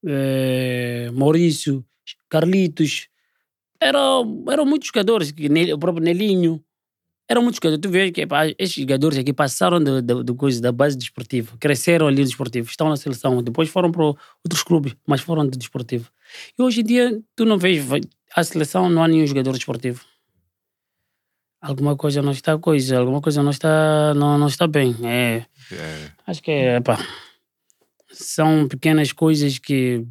[0.05, 1.85] eh, Maurício,
[2.29, 3.07] Carlitos.
[3.79, 5.31] Eram, eram muitos jogadores,
[5.73, 6.63] o próprio Nelinho.
[7.29, 7.81] Eram muitos jogadores.
[7.81, 11.57] Tu vês que pá, esses jogadores aqui passaram do, do, do coisa, da base desportiva,
[11.59, 15.57] cresceram ali no desportivo, estão na seleção, depois foram para outros clubes, mas foram do
[15.57, 16.09] desportivo.
[16.57, 17.85] E hoje em dia, tu não vês,
[18.33, 20.05] a seleção não há nenhum jogador desportivo.
[21.59, 24.95] Alguma coisa não está coisa, alguma coisa não está, não, não está bem.
[25.03, 26.97] É, É, Acho que é, pá,
[28.11, 30.05] são pequenas coisas que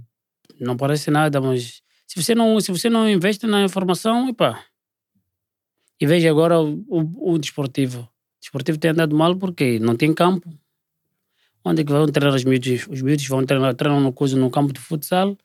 [0.61, 4.62] não parecem nada, mas se você não, se você não investe na informação, epá,
[6.01, 8.01] e veja agora o, o, o desportivo.
[8.01, 10.49] O desportivo tem andado mal porque não tem campo.
[11.64, 12.86] Onde é que vão treinar os miúdos?
[12.88, 15.36] Os miúdos vão treinar, treinam no, coisa, no campo de futsal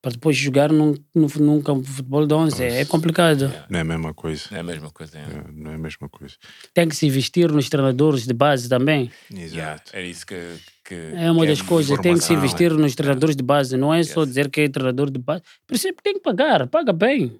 [0.00, 2.62] para depois jogar num, num, num campo de futebol de 11.
[2.62, 3.52] É, é complicado.
[3.68, 4.44] não é a mesma coisa.
[4.52, 5.18] É a mesma coisa.
[5.18, 5.22] é.
[5.22, 6.36] É, Não é a mesma coisa.
[6.72, 9.10] Tem que se investir nos treinadores de base também.
[9.30, 9.96] Yeah, Exato.
[9.96, 13.34] é isso que, que É uma que das coisas, tem que se investir nos treinadores
[13.34, 15.42] de base, não é só dizer que é treinador de base.
[15.66, 17.38] Precisa, tem que pagar, paga bem.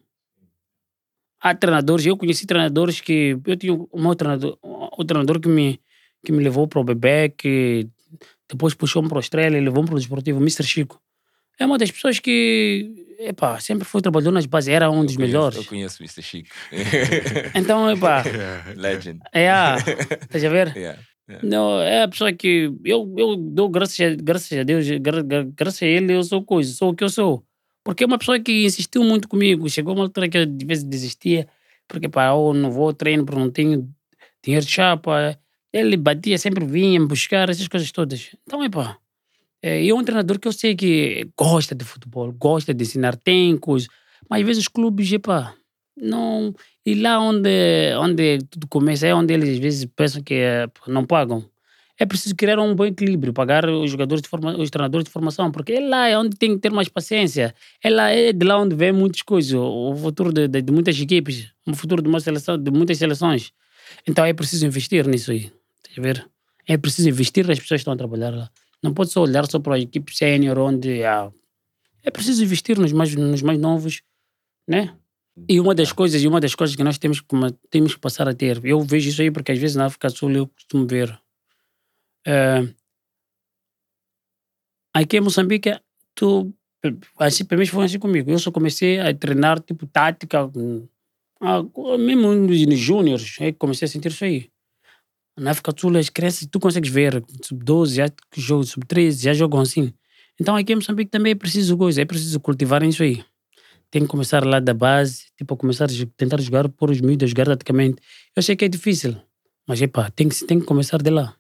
[1.41, 3.39] Há treinadores, eu conheci treinadores que.
[3.47, 5.80] Eu tinha o meu treinador, o treinador que me,
[6.24, 7.86] que me levou para o bebê, que
[8.51, 10.64] depois puxou-me para Estrela e levou-me para o Desportivo, o Mr.
[10.64, 11.01] Chico.
[11.61, 15.20] É uma das pessoas que, epá, sempre foi trabalhador nas bases, era um dos Conheço-
[15.20, 15.57] melhores.
[15.59, 16.22] Eu conheço o Mr.
[16.22, 16.49] Chico.
[17.55, 18.22] Então, epá,
[18.76, 19.20] Legend.
[19.32, 19.76] é, ah,
[20.22, 20.76] estás a ver?
[20.76, 21.01] Yeah.
[21.43, 25.47] Não, é a pessoa que eu, eu dou graças a, graças a Deus, gra, gra,
[25.55, 27.45] graças a ele eu sou coisa, sou o que eu sou.
[27.89, 29.66] Porque é uma pessoa que insistiu muito comigo.
[29.70, 31.49] Chegou uma altura que eu de vez desistia,
[31.89, 33.89] porque pá, eu não vou ao treino porque não tenho
[34.45, 35.39] dinheiro de chapa.
[35.72, 38.36] Ele batia, sempre vinha me buscar, essas coisas todas.
[38.43, 38.99] Então, é pá,
[39.62, 43.16] é, e é um treinador que eu sei que gosta de futebol, gosta de ensinar,
[43.16, 43.86] tem coisa.
[44.28, 45.55] Mas às vezes os clubes, epá,
[45.97, 46.55] não.
[46.84, 47.49] E lá onde,
[47.99, 51.43] onde tudo começa é onde eles às vezes pensam que eh, não pagam.
[51.99, 55.51] É preciso criar um bom equilíbrio, pagar os jogadores de forma, os treinadores de formação,
[55.51, 57.55] porque é lá é onde tem que ter mais paciência.
[57.82, 60.99] É lá é de lá onde vem muitas coisas, o futuro de, de, de muitas
[60.99, 63.53] equipes, o futuro de uma seleção, de muitas seleções.
[64.07, 65.51] Então é preciso investir nisso aí.
[65.78, 66.28] Estás ver?
[66.66, 68.51] É preciso investir nas pessoas que estão a trabalhar lá.
[68.82, 71.32] Não pode só olhar só para a equipe sénior onde ah,
[72.05, 74.03] é preciso investir nos mais nos mais novos,
[74.68, 74.94] né?
[75.49, 77.26] E uma das coisas, e uma das coisas que nós temos que
[77.70, 80.16] temos que passar a ter, eu vejo isso aí porque às vezes na África do
[80.16, 81.18] Sul eu costumo ver.
[82.27, 82.75] Eh,
[84.95, 85.79] aqui em Moçambique,
[86.14, 86.53] tu,
[87.19, 88.31] assim, pelo menos foi assim comigo.
[88.31, 90.51] Eu só comecei a treinar tipo tática,
[91.41, 91.62] ah,
[91.99, 94.51] mesmo nos júniores, é comecei a sentir isso aí.
[95.39, 99.61] Na África do Sul, as crianças, tu consegues ver, sub-12, já jogam, sub-13, já jogam
[99.61, 99.93] assim.
[100.41, 103.25] Então aqui em Moçambique também é preciso coisa, é preciso cultivar isso aí.
[103.91, 107.47] Tem que começar lá da base, tipo, começar a tentar jogar, pôr os a jogar
[107.47, 108.03] taticamente.
[108.37, 109.16] Eu sei que é difícil,
[109.66, 111.35] mas epá, tem que, tem que começar de lá.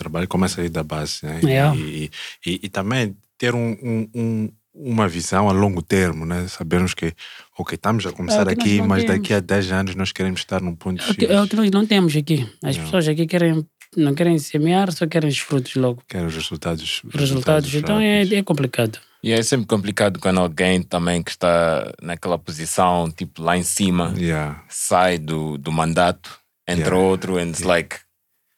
[0.00, 1.40] Trabalho começa aí da base, né?
[1.44, 1.76] É.
[1.76, 2.10] E,
[2.46, 6.46] e, e também ter um, um, um- uma visão a longo termo, né?
[6.48, 7.12] Sabermos que,
[7.58, 9.20] ok, estamos a começar É aqui, mas temos.
[9.20, 11.34] daqui a 10 anos nós queremos estar num ponto É o que, X.
[11.34, 12.48] é o que nós não temos aqui.
[12.64, 12.84] As Não.
[12.84, 16.02] pessoas aqui querem, não querem semear, só querem os frutos logo.
[16.08, 17.02] Querem os resultados.
[17.04, 17.74] Os resultados.
[17.74, 18.98] Então é, é complicado.
[19.22, 24.14] E é sempre complicado quando alguém também que está naquela posição, tipo lá em cima,
[24.16, 24.62] Yeah.
[24.70, 26.96] sai do, do mandato, entra Yeah.
[27.10, 27.96] outro, and it's like,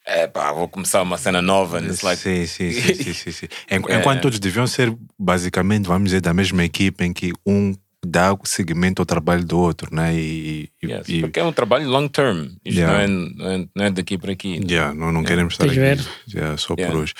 [0.04, 3.46] é pá, vou começar uma cena nova, it's like, sim, sim, sim, sim, sim, sim.
[3.70, 3.98] Enqu- É.
[4.00, 7.74] Enquanto todos deviam ser, basicamente, vamos dizer, da mesma equipe em que um
[8.04, 10.12] dá seguimento ao trabalho do outro, né?
[10.14, 12.92] E, e, yes, e- porque é um trabalho long term, isto Yeah.
[12.92, 14.60] não, é, não, é, não é daqui para aqui.
[14.68, 16.92] Yeah, não, não queremos estar Tens aqui yeah, só Yeah.
[16.92, 17.14] por hoje.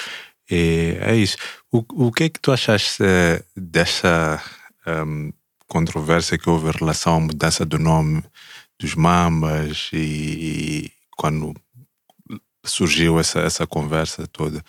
[0.50, 1.36] E é isso.
[1.70, 4.42] O, o que é que tu achaste eh, dessa
[4.84, 5.30] ehm,
[5.68, 8.22] controvérsia que houve em relação à mudança do nome
[8.78, 11.54] dos Mambas e, e quando
[12.64, 14.62] surgiu essa, essa conversa toda?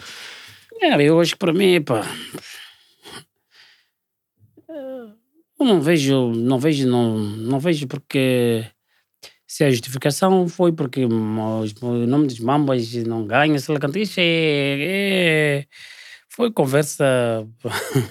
[0.82, 2.04] É, eu acho que para mim, pá.
[5.60, 8.66] Eu não vejo, não vejo, não, não vejo porque
[9.48, 14.20] se a justificação foi porque o nome dos mambas não ganha, se ela canta, isso
[14.20, 14.24] é,
[14.80, 15.66] é-
[16.28, 17.48] foi conversa,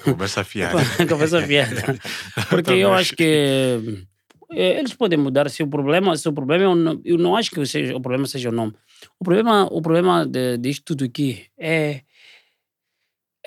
[0.05, 0.79] Conversa fiada.
[1.09, 1.99] conversa fiada.
[2.49, 4.07] Porque eu acho que
[4.55, 7.65] eles podem mudar se o problema, se o problema eu não, eu não acho que
[7.67, 8.75] seja, o problema seja o nome.
[9.19, 12.03] O problema, o problema de, disto tudo aqui é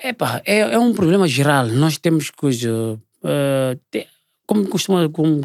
[0.02, 1.66] Epá, é, é um problema geral.
[1.68, 3.00] Nós temos coisa.
[3.24, 4.06] eh, te-
[4.46, 5.08] como costuma.
[5.08, 5.40] Como,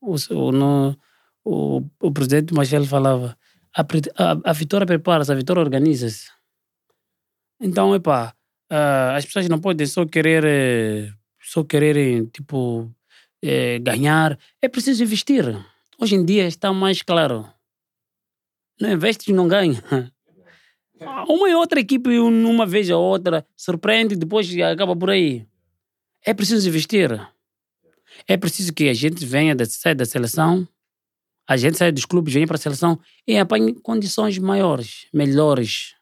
[0.00, 0.96] o, o,
[1.44, 3.36] o, o presidente Machel falava,
[3.76, 6.28] a, a, a vitória prepara-se, a vitória organiza-se.
[7.60, 8.32] Então, epá,
[8.70, 10.44] eh, as pessoas não podem só querer.
[10.44, 12.90] eh, só quererem, tipo,
[13.42, 14.38] eh, ganhar.
[14.60, 15.44] É preciso investir.
[15.98, 17.48] Hoje em dia está mais claro.
[18.80, 19.82] Não investe, não ganha.
[21.28, 25.46] Uma e outra equipe, um- uma vez ou outra, surpreende depois acaba por aí.
[26.24, 27.10] É preciso investir.
[28.28, 30.68] É preciso que a gente venha da, saia da seleção,
[31.48, 35.94] a gente saia dos clubes, venha para a seleção e apanhe condições maiores, melhores.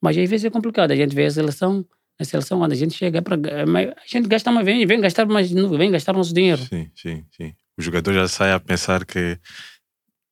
[0.00, 0.92] Mas às vezes é complicado.
[0.92, 1.84] A gente vê a seleção,
[2.18, 5.00] na seleção, quando a gente chega, é pra, é a gente gasta mais, vem, vem
[5.00, 6.62] gastar mais, vem gastar nosso dinheiro.
[6.62, 7.54] Sim, sim, sim.
[7.76, 9.38] O jogador já sai a pensar que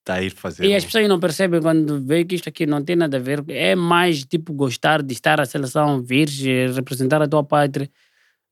[0.01, 0.65] está a ir fazer.
[0.65, 3.21] E as um- pessoas não percebem quando vê que isto aqui não tem nada a
[3.21, 3.45] ver.
[3.49, 6.29] É mais tipo gostar de estar à seleção, vir
[6.75, 7.91] representar a tua pátria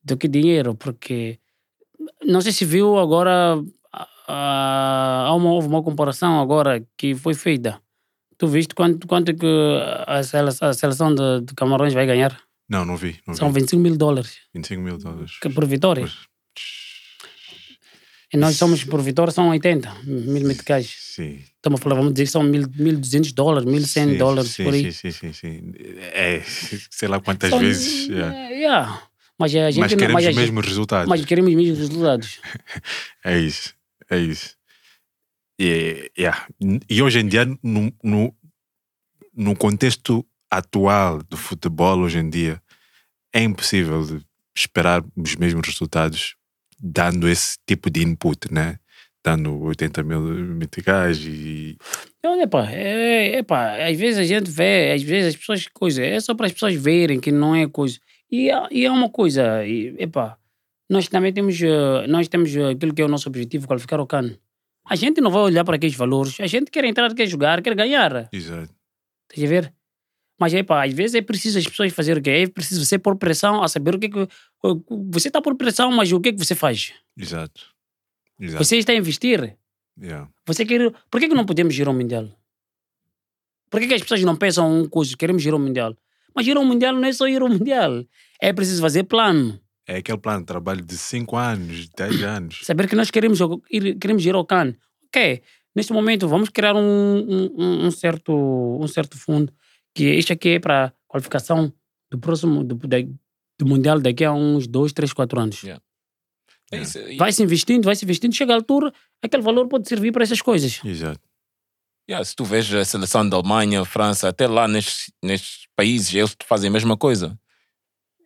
[0.03, 1.39] do que dinheiro, porque
[2.25, 3.63] não sei se viu agora
[3.93, 7.81] ah, ah, há uma, houve uma comparação agora que foi feita.
[8.39, 9.47] Tu viste quanto, quanto que
[10.07, 12.41] a seleção, a seleção de, de Camarões vai ganhar?
[12.71, 13.19] Não, não vi.
[13.27, 13.61] Não São vi.
[13.61, 15.39] 25 mil dólares 25 mil dólares.
[15.41, 16.03] que por vitória.
[16.05, 16.31] Pois,
[18.33, 20.87] E nós somos por vitória, são 80 mil meticais.
[21.17, 21.43] Sim.
[21.57, 24.73] Estamos a falar, vamos dizer que são mil- 1.200 dólares, 1.100 Sim, dólares sim, por
[24.75, 24.93] aí.
[24.93, 25.73] Sim, sim, sim, sim.
[26.15, 26.41] É,
[26.91, 28.07] sei lá quantas São- vezes.
[28.09, 28.37] yeah.
[28.37, 29.03] É, yeah.
[29.37, 31.09] Mas a gente Mas queremos mas os mesmos resultados.
[31.09, 32.39] Mas queremos os mesmos resultados.
[33.25, 33.75] É isso,
[34.09, 34.55] é isso.
[35.59, 36.47] E, yeah.
[36.89, 38.35] e hoje em dia, no, no,
[39.35, 42.61] no contexto atual do futebol, hoje em dia,
[43.33, 44.21] é impossível
[44.57, 46.35] esperar os mesmos resultados
[46.79, 48.79] dando esse tipo de input, né?
[49.23, 51.77] Dando 80 mil meticais e.
[52.19, 56.19] Então, epá, é, epá, às vezes a gente vê, às vezes as pessoas, coisa, é
[56.21, 57.99] só para as pessoas verem que não é coisa.
[58.31, 60.39] E, é- e é uma coisa, e, epá,
[60.89, 64.07] nós também temos, eh, nós temos eh, aquilo que é o nosso objetivo, qualificar o
[64.07, 64.35] CAN.
[64.89, 67.75] A gente não vai olhar para aqueles valores, a gente quer entrar, quer jogar, quer
[67.75, 68.29] ganhar.
[68.33, 68.73] Exato.
[69.31, 69.75] Estás a ver?
[70.41, 72.31] Mas epá, às vezes é preciso as pessoas fazer o quê?
[72.31, 74.29] É preciso você pôr pressão a saber o que é que.
[75.11, 76.95] Você está por pressão, mas o que é que você faz?
[77.15, 77.61] Exato.
[78.41, 78.65] Exato.
[78.65, 79.55] Você está a investir.
[80.01, 80.31] Yeah.
[80.47, 80.91] Você quer.
[81.11, 82.27] Por que, que não podemos girar o Mundial?
[83.69, 85.95] Por que, que as pessoas não pensam um coisa, queremos girar o Mundial?
[86.35, 88.03] Mas girar o Mundial não é só ir ao Mundial.
[88.41, 89.61] É preciso fazer plano.
[89.87, 92.61] É aquele plano de trabalho de 5 anos, 10 anos.
[92.63, 93.39] Saber que nós queremos,
[93.71, 94.75] ir, queremos girar o CAN.
[95.09, 95.43] Ok,
[95.77, 96.81] neste momento vamos criar um-
[97.59, 98.33] um, um certo,
[98.81, 99.53] um certo fundo
[99.95, 101.73] que isto aqui é para qualificação
[102.11, 105.63] do próximo, do, do Mundial daqui a uns 2, 3, 4 anos.
[105.63, 105.83] Yeah.
[106.73, 106.99] É isso.
[106.99, 110.23] E- Vai se investindo, vai se investindo, chega a altura, aquele valor pode servir para
[110.23, 110.81] essas coisas.
[110.85, 111.21] Exato.
[112.09, 116.37] Yeah, se tu vês a seleção da Alemanha, França, até lá nestes, nestes países, eles
[116.45, 117.39] fazem a mesma coisa.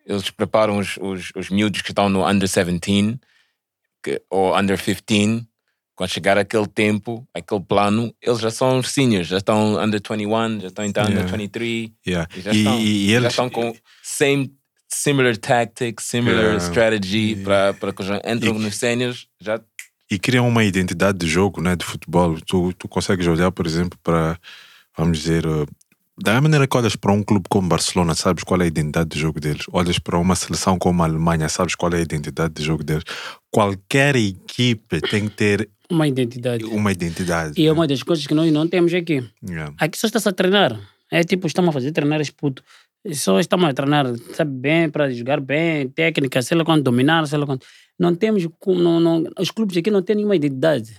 [0.05, 3.19] Eles preparam os, os, os miúdos que estão no under 17
[4.03, 5.47] que, ou under 15.
[5.95, 10.67] Quando chegar aquele tempo, aquele plano, eles já são seniors, já estão under 21, já
[10.67, 11.37] estão então under Yeah.
[11.37, 11.91] 23.
[12.05, 12.29] Yeah.
[12.35, 13.73] E já E, estão, e já eles, estão com
[14.03, 14.53] same,
[14.89, 16.57] similar tactics, similar Yeah.
[16.65, 19.27] strategy para para que já entram e- nos seniors.
[19.39, 19.61] Já,
[20.11, 22.37] e criam uma identidade de jogo, né, de futebol.
[22.45, 24.37] Tu, tu consegues olhar, por exemplo, para,
[24.97, 25.65] vamos dizer, uh,
[26.21, 29.19] da maneira que olhas para um clube como Barcelona, sabes qual é a identidade de
[29.19, 29.65] jogo deles.
[29.71, 33.03] Olhas para uma seleção como a Alemanha, sabes qual é a identidade de jogo deles.
[33.51, 36.63] Qualquer equipe tem que ter Uma identidade.
[36.63, 37.59] uma identidade.
[37.59, 37.71] E é né?
[37.73, 39.23] uma das coisas que nós não temos aqui.
[39.47, 39.73] Yeah.
[39.77, 40.79] Aqui só está-se a treinar.
[41.11, 42.63] É tipo, estamos a fazer treinar esse puto.
[43.13, 47.37] Só estamos a treinar, sabe bem, para jogar bem, técnica, sei lá quando dominar, sei
[47.37, 47.61] lá quando.
[47.99, 50.95] Não temos, não, não, os clubes aqui não têm nenhuma identidade.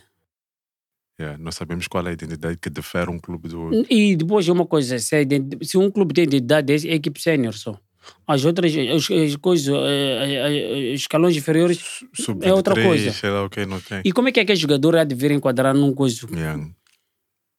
[1.19, 1.39] Yeah.
[1.43, 3.87] Nós sabemos qual é a identidade que difere um clube do outro.
[3.91, 7.21] E depois uma coisa, se, a identi- se um clube tem identidade, é a equipe
[7.21, 7.79] sénior só.
[8.27, 12.05] As outras, as, as coisas, eh, eh, os escalões inferiores,
[12.43, 13.12] é outra Sub-23, coisa.
[13.12, 14.03] Sei lá o que não tem.
[14.05, 16.27] E como é que aquele jogador há de vir enquadrar num coisa?
[16.33, 16.69] Yeah.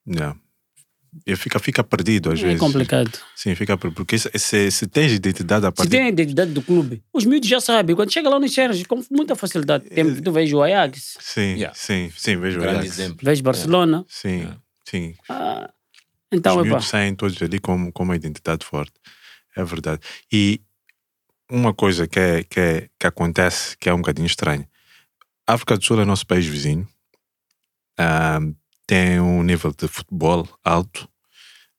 [0.08, 0.40] Yeah.
[1.26, 2.60] E fica, fica perdido às É vezes.
[2.60, 3.12] complicado.
[3.36, 3.96] Sim, fica perdido.
[3.98, 7.26] Porque se, se, se tens identidade a Se partir tem a identidade do clube, os
[7.26, 7.96] miúdos já sabem.
[7.96, 9.86] Quando chega lá nos Sérgio, com muita facilidade.
[9.90, 11.74] Tem, tu vês o Ajax, Sim, Yeah.
[11.76, 13.00] sim, sim, vejo grande Ajax.
[13.00, 13.20] exemplo.
[13.24, 14.06] vês Barcelona.
[14.08, 14.58] Sim, Yeah.
[14.88, 15.16] sim.
[15.30, 15.70] Ah,
[16.32, 18.94] então, Os miúdos saem todos ali com, com uma identidade forte.
[19.56, 20.02] É verdade.
[20.32, 20.62] E
[21.50, 24.68] uma coisa que, é, que, é, que acontece que é um bocadinho estranho.
[25.48, 26.88] A África do Sul é nosso país vizinho.
[27.98, 28.40] Ah,
[28.88, 31.08] tem um nível de futebol alto.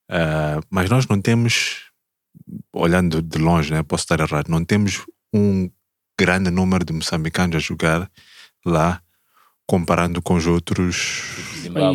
[0.08, 1.90] Ah, mas nós não temos,
[2.72, 5.04] olhando de longe, né, posso estar errado, não temos
[5.34, 5.70] um
[6.18, 8.10] grande número de moçambicanos a jogar
[8.64, 9.02] lá,
[9.66, 11.22] comparando com os outros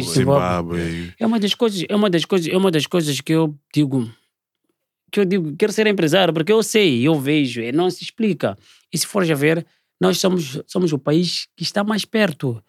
[0.02, 1.14] Zimbábue.
[1.20, 4.10] É uma das coisas, é uma das coisas, é uma das coisas que eu digo
[5.12, 8.58] que eu digo, quero ser empresário, porque eu sei, eu vejo, e não se explica.
[8.92, 9.64] E se fores a ver,
[10.02, 12.62] nós somos, somos o país que está mais perto.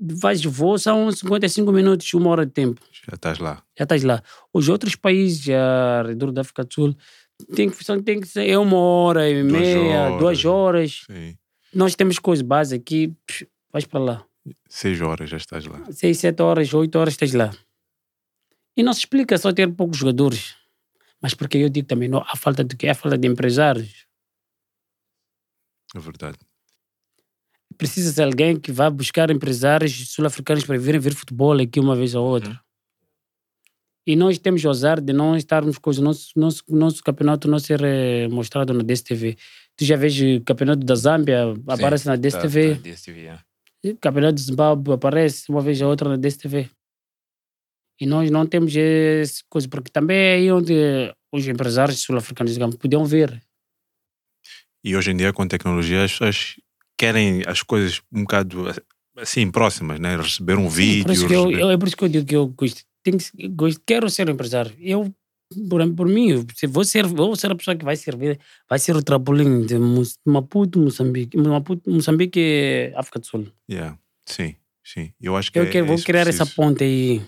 [0.00, 2.80] Vais de voo, são 55 minutos, uma hora de tempo.
[3.06, 3.62] Já estás lá.
[3.76, 4.22] Já estás lá.
[4.52, 6.96] Os outros países, ao redor da África do Sul,
[7.54, 10.18] tem que, só tem que ser é uma hora e Duas meia, horas.
[10.18, 11.02] duas horas.
[11.06, 11.36] Sim.
[11.74, 13.14] Nós temos coisas base aqui,
[13.72, 14.24] vais para lá.
[14.68, 15.82] Seis horas já estás lá.
[15.92, 17.50] seis, sete horas, oito horas estás lá.
[18.76, 20.54] E não se explica só ter poucos jogadores.
[21.20, 22.88] Mas porque eu digo também, não, há falta de quê?
[22.88, 24.06] Há falta de empresários.
[25.94, 26.38] É verdade.
[27.80, 32.14] Precisa de alguém que vá buscar empresários sul-africanos para virem ver futebol aqui uma vez
[32.14, 32.60] ou outra.
[34.06, 37.82] E nós temos o azar de não estarmos coisa, nosso, nosso, nosso campeonato não ser
[37.82, 39.34] eh, mostrado na DSTV.
[39.78, 42.68] Tu já vês o campeonato da Zâmbia, aparece na DSTV.
[42.68, 43.44] Tá, tá, DSTV, yeah.
[43.82, 46.68] O campeonato de Zimbábue aparece uma vez ou outra na DSTV.
[47.98, 50.74] E nós não temos essa coisa, porque também é aí onde
[51.32, 53.42] os empresários sul-africanos digamos, podiam ver.
[54.84, 56.56] E hoje em dia, com tecnologia, as pessoas
[57.00, 58.66] querem as coisas um bocado
[59.16, 60.16] assim, próximas, né?
[60.16, 61.12] Receber um Por vídeo.
[61.12, 63.18] isso que eu, receber- eu- é por isso que eu digo que eu gosto, tenho
[63.56, 64.72] gosto- quero ser um empresário.
[64.78, 65.12] Eu,
[65.68, 66.34] por, por mim,
[66.68, 68.38] vou ser, vou ser a pessoa que vai servir,
[68.68, 69.76] vai ser o trampolim de
[70.26, 73.46] Maputo, Moçambique, Maputo, Moçambique e África do Sul.
[73.70, 73.98] Yeah.
[74.26, 75.12] Sim, sim.
[75.20, 76.56] Eu acho que Eu é- quero, é vou criar que essa preciso.
[76.56, 77.20] ponte aí.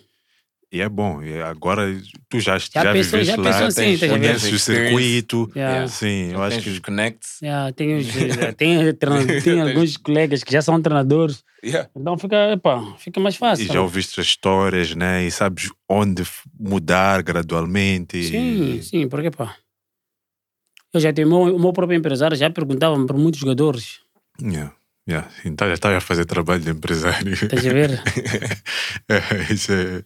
[0.73, 1.23] E é bom.
[1.23, 1.83] E agora
[2.31, 4.09] tu já, Já já, pensou- viveste já lá, pensou assim, tens- ver?
[4.09, 5.53] conheces o circuito.
[5.55, 5.87] Yeah.
[5.89, 7.43] Sim, eu acho que os connects.
[7.43, 8.07] Yeah, tem, os-
[8.57, 8.79] tem,
[9.45, 11.45] tem alguns colegas que já são treinadores.
[11.63, 11.91] Yeah.
[11.95, 13.67] Então fica, epá, fica mais fácil.
[13.67, 15.25] E já ouviste as histórias, né?
[15.25, 16.23] E sabes onde
[16.59, 18.17] mudar gradualmente.
[18.17, 19.55] e- Sim, sim, porque pá.
[20.95, 24.01] Eu já tenho o meu, meu próprio empresário, já perguntava por muitos jogadores.
[24.41, 24.75] Yeah,
[25.09, 25.29] yeah.
[25.45, 27.33] Então já estava a fazer trabalho de empresário.
[27.35, 28.03] Estás a ver?
[29.09, 30.03] É, isso é.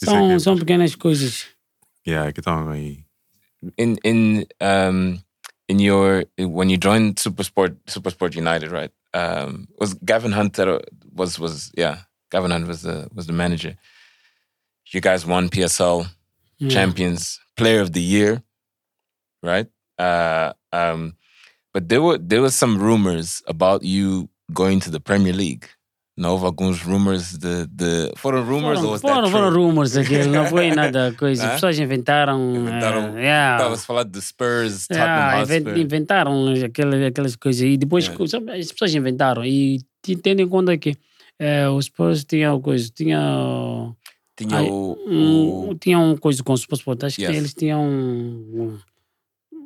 [0.00, 1.46] Isso são, é que, são pequenas coisas.
[2.06, 3.04] yeah, que estão aí.
[3.78, 5.18] in in um
[5.68, 8.92] in your when you joined Supersport Supersport United, right?
[9.14, 10.80] Um, was Gavin Hunter
[11.14, 13.76] was was yeah Gavin Hunt was the was the manager.
[14.92, 16.06] You guys won PSL
[16.58, 16.70] Yeah.
[16.70, 18.40] champions, player of the year,
[19.42, 19.66] right?
[19.98, 21.16] Uh, um,
[21.72, 25.68] but there were there was some rumors about you going to the Premier League.
[26.16, 29.64] Não houve alguns rumors de, de foram rumors ou Foram, was foram, foram true?
[29.64, 31.44] rumores aquilo, não foi nada coisa.
[31.44, 32.54] As pessoas inventaram.
[32.54, 33.56] Inventaram- eh, yeah.
[33.56, 35.78] Estava-se a falar de Spurs, Yeah, Tottenham inven- Hotspur.
[35.82, 38.52] inventaram aquelas, aquelas coisas e depois Yeah.
[38.58, 40.96] as pessoas inventaram e te- tendo em conta que
[41.40, 43.18] eh, os Spurs tinham coisa, tinha
[44.36, 47.30] Tinha Ai, o, um, o- tinha um coisa com os Spurs, acho Yes.
[47.30, 48.78] que eles tinham um,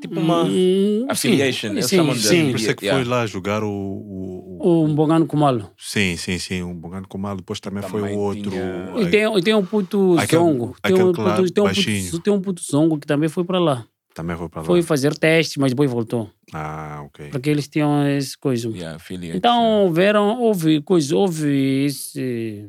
[0.00, 1.74] tipo uma um, affiliation.
[1.74, 2.50] sim, sim, sim.
[2.50, 3.02] Por isso é que Yeah.
[3.04, 3.68] foi lá jogar o.
[3.68, 5.70] o, o- o Bongano Kumalo.
[5.78, 6.62] Sim, sim, sim.
[6.62, 7.38] Um Bongano Comalo.
[7.38, 8.50] Depois também, foi Também o outro.
[8.50, 10.76] tinha- E tem, e tem um puto Aquele- zongo.
[10.82, 13.58] Tem um, claro, puto, tem, um puto, tem um puto zongo que também foi para
[13.58, 13.84] lá.
[14.14, 14.66] Também foi para lá.
[14.66, 16.28] Foi fazer teste, mas depois voltou.
[16.52, 17.28] Ah, ok.
[17.30, 18.68] Porque eles tinham esse coisa.
[18.68, 19.36] Yeah, affiliate.
[19.36, 22.68] Então, houveram, houve coisa, houve esse.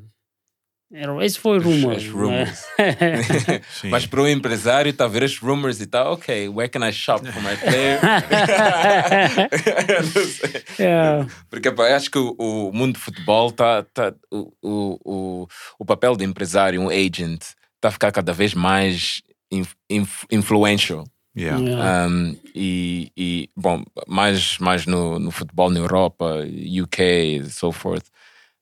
[0.92, 1.98] Era, esse foi rumor.
[1.98, 2.64] os rumors.
[2.80, 3.62] né?
[3.92, 6.14] Mas para o empresário, está a ver os rumors e tal.
[6.14, 8.00] Ok, where can I shop for my player?
[10.16, 10.64] Não sei.
[10.80, 11.24] É.
[11.48, 16.26] Porque acho que o, o mundo de futebol tá, tá o, o, o, papel de
[16.26, 17.44] empresário, um agent,
[17.76, 19.22] está a ficar cada vez mais
[19.52, 21.04] inf, inf- influential.
[21.38, 21.64] Yeah.
[21.64, 22.08] É.
[22.08, 26.40] Um, e, e, bom, mais, mais no, no futebol na Europa,
[26.84, 28.08] UK e so forth.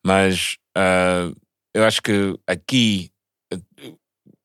[0.06, 1.34] Mas uh,
[1.74, 3.10] eu acho que aqui,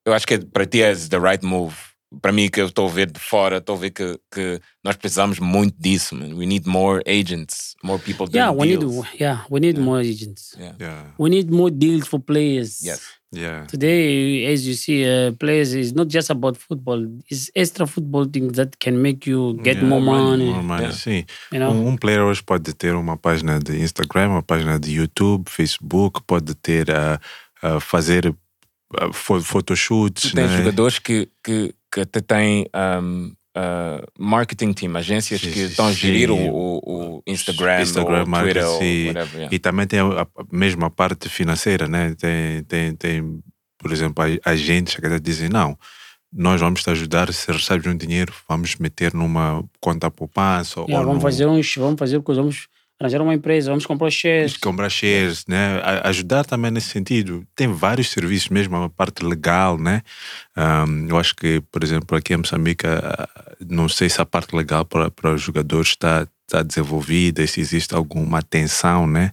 [0.05, 1.75] eu acho que para ti é the right move.
[2.21, 4.97] Para mim, que eu estou a ver de fora, estou a ver que, que nós
[4.97, 6.35] precisamos muito disso, man.
[6.35, 9.07] We need more agents, more people doing Yeah, we need, deals.
[9.19, 10.55] yeah, we need more agents.
[10.59, 10.75] Yeah.
[10.79, 11.05] Yeah.
[11.19, 12.83] We need more deals for players.
[12.83, 13.01] Yes.
[13.35, 13.65] Yeah.
[13.67, 17.03] Today, as you see, uh, players is not just about football.
[17.31, 20.51] It's extra football things that can make you get Yeah, more money.
[20.53, 20.93] More money, Yeah.
[20.93, 21.25] sim.
[21.51, 21.71] You know?
[21.71, 26.21] Um, um player hoje pode ter uma página de Instagram, uma página de YouTube, Facebook,
[26.27, 27.19] pode ter a
[27.81, 30.31] fazer uh, fo- photoshoots.
[30.31, 30.59] Tu tens né?
[30.59, 32.67] jogadores que, que, que até têm
[33.03, 36.79] um, uh, marketing team, agências Sim, que estão a gerir o, o,
[37.19, 39.35] o Instagram, Instagram, ou Twitter, ou marketing, whatever.
[39.35, 39.55] yeah.
[39.55, 42.15] E também tem a, a mesma parte financeira, né?
[42.19, 43.43] Tem, tem, tem
[43.79, 45.77] por exemplo, agentes que até dizem: não,
[46.33, 47.33] nós vamos te ajudar.
[47.33, 50.81] Se recebes um dinheiro, vamos meter numa conta poupança.
[50.81, 52.69] Yeah, ou vamos no- fazer uns, vamos fazer coisa, vamos
[53.03, 54.57] arranjar uma empresa, vamos comprar shares.
[54.57, 55.81] comprar shares, né?
[56.05, 57.47] Ajudar também nesse sentido.
[57.55, 60.03] Tem vários serviços, mesmo a parte legal, né?
[60.57, 63.29] Um, eu acho que, por exemplo, aqui em Moçambique, ah,
[63.69, 67.95] não sei se a parte legal para, para os jogadores está, está desenvolvida, se existe
[67.95, 69.33] alguma atenção, né?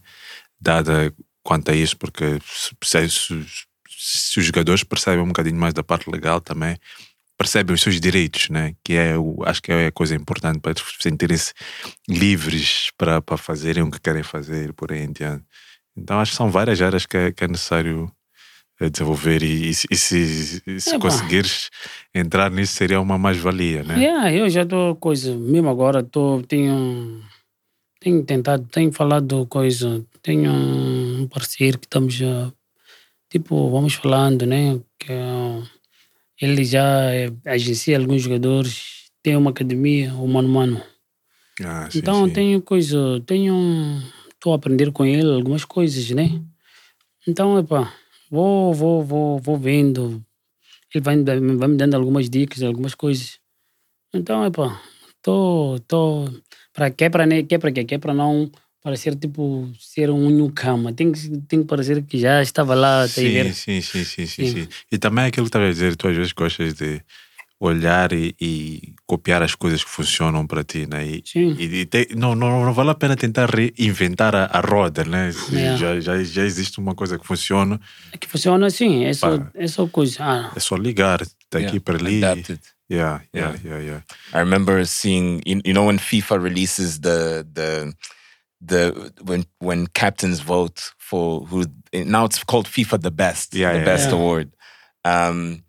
[0.60, 1.14] Dada
[1.44, 3.46] quanto a isso, porque se- se-
[3.88, 6.78] se os jogadores percebem um bocadinho mais da parte legal também,
[7.40, 8.76] percebem os seus direitos, né?
[8.84, 11.54] Que é o, acho que é a coisa importante para eles sentirem-se
[12.08, 15.46] livres para, para fazerem o que querem fazer por aí em diante.
[15.96, 18.12] Então acho que são várias áreas que é, que é necessário
[18.82, 21.70] eh, desenvolver e, e se, e se, e se É, conseguires
[22.14, 23.98] entrar nisso seria uma mais-valia, né?
[23.98, 27.24] Yeah, eu já estou coisa, mesmo agora tô, tenho,
[28.02, 32.52] tenho tentado, tenho falado coisa, tenho um parceiro que estamos a,
[33.30, 34.78] tipo, vamos falando, né?
[35.00, 35.79] Que eh,
[36.42, 40.82] ele já eh, agencia alguns jogadores, tem uma academia, o Mano Mano.
[41.64, 42.34] Ah, sim, Então sim.
[42.34, 44.02] tenho coisa, tenho,
[44.34, 46.42] estou a aprender com ele algumas coisas, né?
[47.28, 47.94] Então, epá,
[48.32, 50.24] vou, vou, vou, vou vendo.
[50.94, 53.40] Ele vai, vai me dando algumas dicas, algumas coisas.
[54.14, 54.82] Então, epá,
[55.22, 56.26] tô, tô,
[56.74, 58.50] para quê, para né, quê, para quê, quê, para não
[58.84, 60.94] parecer tipo ser um newcomer.
[60.94, 63.08] Tem que, tem que parecer que já estava lá, tá?
[63.08, 64.52] Sim, sim, sim, sim, sim, Sim.
[64.64, 64.68] sim.
[64.92, 67.02] E também aquilo que estava a dizer, tu às vezes gostas de
[67.62, 71.06] olhar e, e copiar as coisas que funcionam para ti, né?
[71.06, 71.54] E, Sim.
[71.60, 75.34] e, e te- não, não, não vale a pena tentar reinventar a, a roda, né?
[75.34, 75.76] Se Yeah.
[75.78, 77.78] Já, já, já existe uma coisa que funciona,
[78.14, 80.24] É que funciona assim, é só, é só coisa.
[80.24, 81.20] Ah, é só ligar
[81.52, 82.24] daqui Yeah, para ali.
[82.24, 82.62] adapt it.
[82.90, 83.62] Yeah, yeah, Yeah.
[83.66, 84.04] yeah, yeah.
[84.34, 87.92] I remember seeing you, you know when FIFA releases the the
[88.62, 93.80] the when when captains vote for who now it's called FIFA the best Yeah, the
[93.80, 94.16] yeah, best yeah.
[94.16, 94.54] award.
[95.06, 95.64] Um,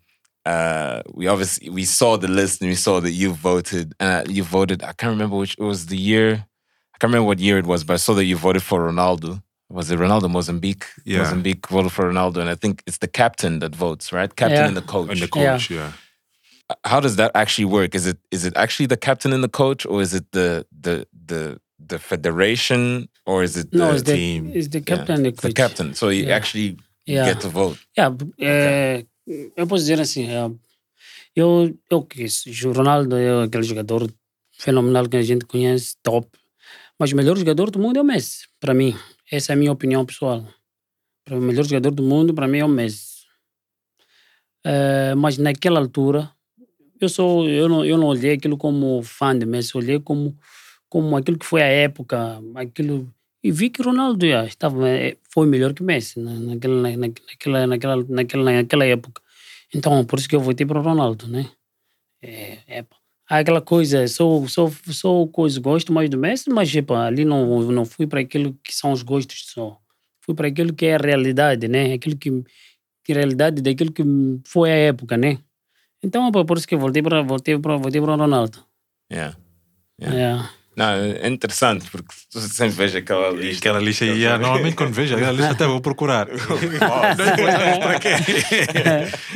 [0.45, 3.93] uh, we obviously we saw the list and we saw that you voted.
[3.99, 4.83] Uh, you voted.
[4.83, 6.45] I can't remember which it was the year.
[6.93, 9.41] I can't remember what year it was, but I saw that you voted for Ronaldo.
[9.69, 10.85] Was it Ronaldo Mozambique?
[11.05, 11.19] Yeah.
[11.19, 14.35] Mozambique voted for Ronaldo, and I think it's the captain that votes, right?
[14.35, 14.67] Captain Yeah.
[14.67, 15.09] and the coach.
[15.11, 15.51] And the Yeah.
[15.53, 15.91] coach, yeah.
[16.85, 17.95] how does that actually work?
[17.95, 21.05] Is it is it actually the captain and the coach, or is it the the
[21.27, 24.51] the the federation, or is it the no, it's the, team.
[24.53, 25.93] it's the Yeah, captain and the the captain?
[25.93, 26.35] So you Yeah.
[26.37, 27.25] actually Yeah.
[27.25, 27.79] get to vote.
[27.97, 29.05] Yeah, é,
[29.55, 30.49] eu posso dizer assim, é,
[31.35, 34.09] eu, eu quis, o Ronaldo é aquele jogador
[34.53, 36.27] fenomenal que a gente conhece, top,
[36.99, 38.95] mas o melhor jogador do mundo é o Messi, para mim.
[39.31, 40.45] Essa é a minha opinião pessoal.
[41.29, 43.21] O melhor jogador do mundo, para mim, é o Messi.
[44.63, 46.31] É, mas naquela altura,
[46.99, 50.37] eu, sou, eu, não, eu não olhei aquilo como fã de Messi, olhei como,
[50.91, 52.17] como aquilo que foi a época,
[52.55, 53.09] aquilo
[53.43, 57.67] e vi que Ronaldo já estava eh, foi melhor que Messi na, naquela, na, naquela,
[57.67, 59.21] naquela, naquela, naquela época.
[59.73, 61.49] Então, por isso que eu votei para o Ronaldo, né?
[62.21, 62.85] É, é,
[63.27, 67.85] aquela coisa, sou, sou, sou coisa, gosto mais do Messi, mas epa, ali não, não
[67.85, 69.79] fui para aquilo que são os gostos só.
[70.21, 71.93] Fui para aquilo que é a realidade, né?
[71.93, 72.43] Aquilo que,
[73.03, 74.03] que realidade daquilo que
[74.45, 75.39] foi a época, né?
[76.03, 78.59] Então, epa, por isso que eu voltei para voltei para voltei para o Ronaldo.
[79.11, 79.35] Yeah.
[79.99, 80.60] É.
[80.75, 83.59] Não, é interessante porque tu sempre vejo aquela lista.
[83.59, 86.27] Aquela lista yeah, normalmente quando vejo aquela lista até vou procurar.
[87.81, 88.09] para quê?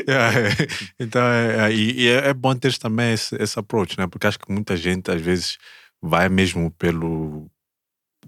[0.08, 0.56] Yeah,
[0.98, 4.08] Então, é, é, e, e é é bom ter também esse, esse approach, né?
[4.08, 5.58] Porque acho que muita gente às vezes
[6.02, 7.50] vai mesmo pelo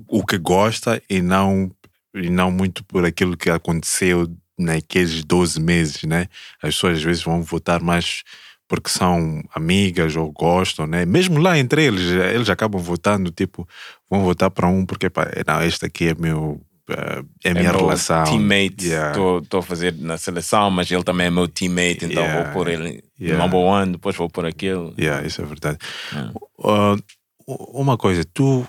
[0.08, 1.72] o que gosta e não,
[2.14, 4.28] e não muito por aquilo que aconteceu
[4.58, 6.28] naqueles 12 meses, né?
[6.62, 8.24] As pessoas às vezes vão votar mais
[8.68, 11.05] porque são amigas ou gostam, né?
[11.05, 13.68] Mesmo lá entre eles, eles acabam votando, tipo,
[14.09, 17.82] vão votar para um porque, pá, não, este aqui é meu, eh, é minha meu
[17.82, 18.26] relação.
[18.26, 19.18] Teammate, Yeah.
[19.41, 22.43] estou a fazer na seleção, mas ele também é meu teammate, então Yeah.
[22.43, 23.41] vou pôr ele Yeah.
[23.41, 24.93] number one, depois vou pôr aquele.
[24.99, 25.78] Yeah, isso é verdade.
[26.11, 26.34] Yeah.
[26.59, 27.01] Uh,
[27.47, 28.68] uma coisa, tu.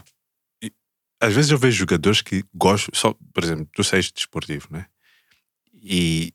[1.21, 4.87] Às vezes eu vejo jogadores que gostam, só, por exemplo, tu sais desportivo, né?
[5.75, 6.33] E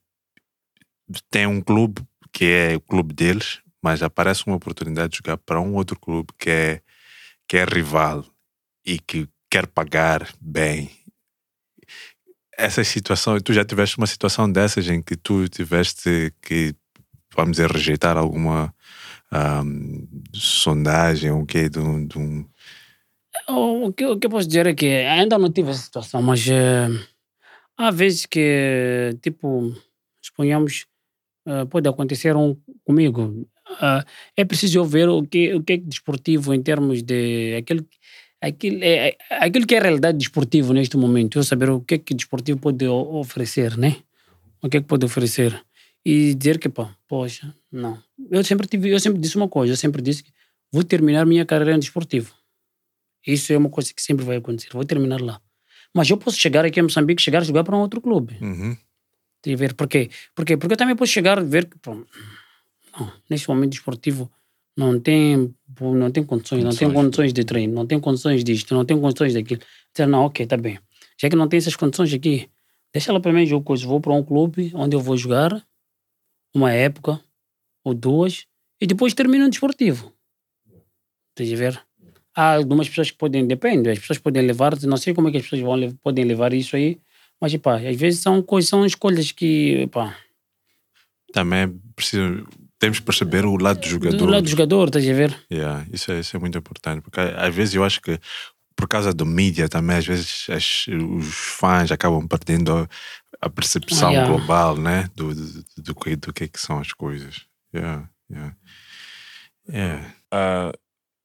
[1.30, 2.02] tem um clube
[2.34, 6.30] que é o clube deles, mas aparece uma oportunidade de jogar para um outro clube
[6.38, 6.82] que é,
[7.48, 8.26] que é rival
[8.86, 10.90] e que quer pagar bem.
[12.58, 16.76] Essa situação, tu já tiveste uma situação dessas em que tu tiveste que,
[17.36, 18.74] vamos dizer, rejeitar alguma
[19.32, 22.46] ahm, sondagem ou o quê de um, de um-
[23.50, 26.48] O que, o que eu posso dizer é que ainda não tive essa situação, mas
[26.48, 26.88] eh,
[27.78, 29.76] há vezes que, tipo,
[30.22, 30.86] suponhamos,
[31.46, 33.48] eh, pode acontecer um comigo.
[33.80, 37.86] Ah, é preciso ver o que, o que é desportivo em termos de aquilo,
[38.42, 41.38] aquilo, é, é- que é a realidade desportiva neste momento.
[41.40, 43.98] Eu saber o que é que desportivo pode oferecer, né?
[44.62, 45.60] O que é que pode oferecer.
[46.06, 47.98] E dizer que, pá, poxa, não.
[48.30, 50.32] Eu sempre, tive, eu sempre disse uma coisa, eu sempre disse que
[50.72, 52.34] vou terminar minha carreira em desportivo.
[53.26, 54.70] Isso é uma coisa que sempre vai acontecer.
[54.74, 55.40] Vou terminar lá.
[55.96, 58.36] Mas eu posso chegar aqui a Moçambique, chegar a jogar para um outro clube.
[58.42, 58.76] Uhum.
[59.46, 60.10] E ver por quê?
[60.34, 60.56] Por quê?
[60.56, 61.96] Porque eu também posso chegar e ver que, pô,
[62.98, 64.32] não, neste momento desportivo
[64.76, 68.86] não tem, não tem condições, não tem condições de treino, não tem condições disto, não
[68.86, 69.62] tem condições daquilo.
[69.94, 70.80] Dizer, não, ok, tá bem.
[71.20, 72.50] Já que não tem essas condições aqui,
[72.92, 73.86] deixa lá para mim jogo coisa.
[73.86, 75.66] Vou para um clube onde eu vou jogar
[76.54, 77.20] uma época
[77.84, 78.46] ou duas
[78.80, 80.14] e depois termina no desportivo.
[81.30, 81.86] Estás a ver?
[82.36, 85.38] Há algumas pessoas que podem, depende, as pessoas podem levar, não sei como é que
[85.38, 87.00] as pessoas vão, podem levar isso aí,
[87.44, 90.16] mas epá, às vezes são coisas, são escolhas que, epá,
[91.34, 92.48] Também é preciso.
[92.80, 94.18] Temos que perceber o lado do jogador.
[94.18, 95.38] do lado do jogador, estás a ver?
[95.52, 98.18] Yeah, isso, é, isso é muito importante, porque às vezes eu acho que
[98.78, 101.28] por causa do mídia também, às vezes as- os
[101.60, 102.90] fãs acabam perdendo
[103.42, 104.30] a, percepção Ah, yeah.
[104.34, 105.10] global, né?
[105.16, 107.42] Do, do, do, que, do que é que são as coisas.
[107.76, 108.56] Yeah, yeah.
[109.70, 110.14] Yeah.
[110.34, 110.72] Uh,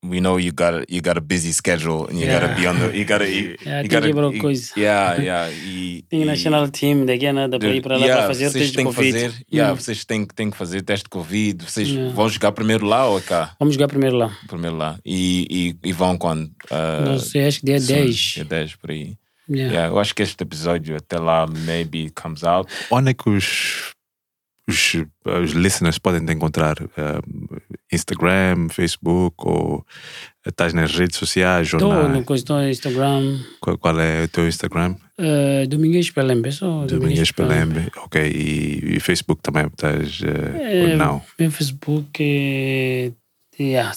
[0.04, 2.40] we know you got a, you got a busy schedule and you Yeah.
[2.40, 4.72] gotta be on the you gotta you, Yeah, you gotta you- coisa.
[4.76, 8.18] yeah yeah e, Tem e- national team, daqui a nada para ir para lá yeah,
[8.22, 9.12] para fazer o vocês teste de têm que Covid.
[9.12, 9.76] fazer yeah, Hum.
[9.76, 12.14] vocês têm, que- têm que fazer teste de Covid vocês Yeah.
[12.14, 14.36] vão jogar primeiro lá ou é cá Vamos jogar primeiro lá.
[14.46, 18.14] primeiro lá e, e, e vão quando uh, Não sei, acho que dia soon, 10.
[18.34, 19.16] dia 10 por aí
[19.50, 19.72] Yeah.
[19.74, 23.94] yeah, eu acho que este episódio até lá maybe comes out Onde é que os,
[24.68, 24.94] os,
[25.42, 26.76] os listeners podem te encontrar?
[26.80, 27.56] Um,
[27.90, 29.84] Instagram, Facebook ou
[30.46, 31.72] estás nas redes sociais?
[31.72, 33.38] Ou Estou estou no Instagram.
[33.60, 34.94] qual, qual é o teu Instagram?
[35.18, 37.88] Uh, Domingues Pelembe, só Domingues Pelembe.
[37.96, 40.20] Ok, e, e Facebook também estás?
[40.22, 41.22] eh, É, ou não?
[41.38, 43.10] Meu Facebook é.
[43.60, 43.92] Yeah.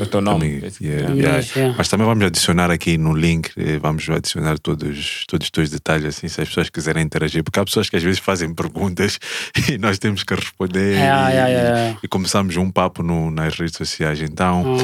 [0.00, 1.44] o teu nome yeah, yeah.
[1.54, 1.74] yeah.
[1.76, 6.06] Mas também vamos adicionar aqui no link, eh, vamos adicionar todos, todos os teus detalhes,
[6.16, 9.18] assim, se as pessoas quiserem interagir, porque há pessoas que às vezes fazem perguntas
[9.70, 11.98] e nós temos que responder Yeah, e, yeah, yeah.
[12.02, 14.20] e começamos um papo no, nas redes sociais.
[14.20, 14.76] Então,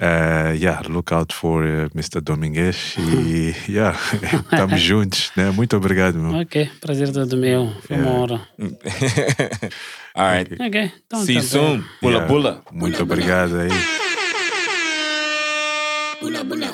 [0.00, 2.20] Ah, eh, yeah, look out for eh, Mr.
[2.20, 3.98] Domingues e yeah,
[4.52, 5.50] estamos juntos, né?
[5.50, 6.40] Muito obrigado, meu.
[6.40, 7.72] ok, prazer todo meu.
[7.86, 8.40] Foi uma hora.
[10.16, 10.52] All right.
[10.52, 10.92] Okay.
[11.10, 11.82] Don't então, See you então, soon.
[11.82, 11.88] Tá.
[12.00, 12.28] Pula, yeah.
[12.28, 12.62] pula.
[12.72, 13.70] Muito obrigado aí.
[16.20, 16.68] Pula, pula.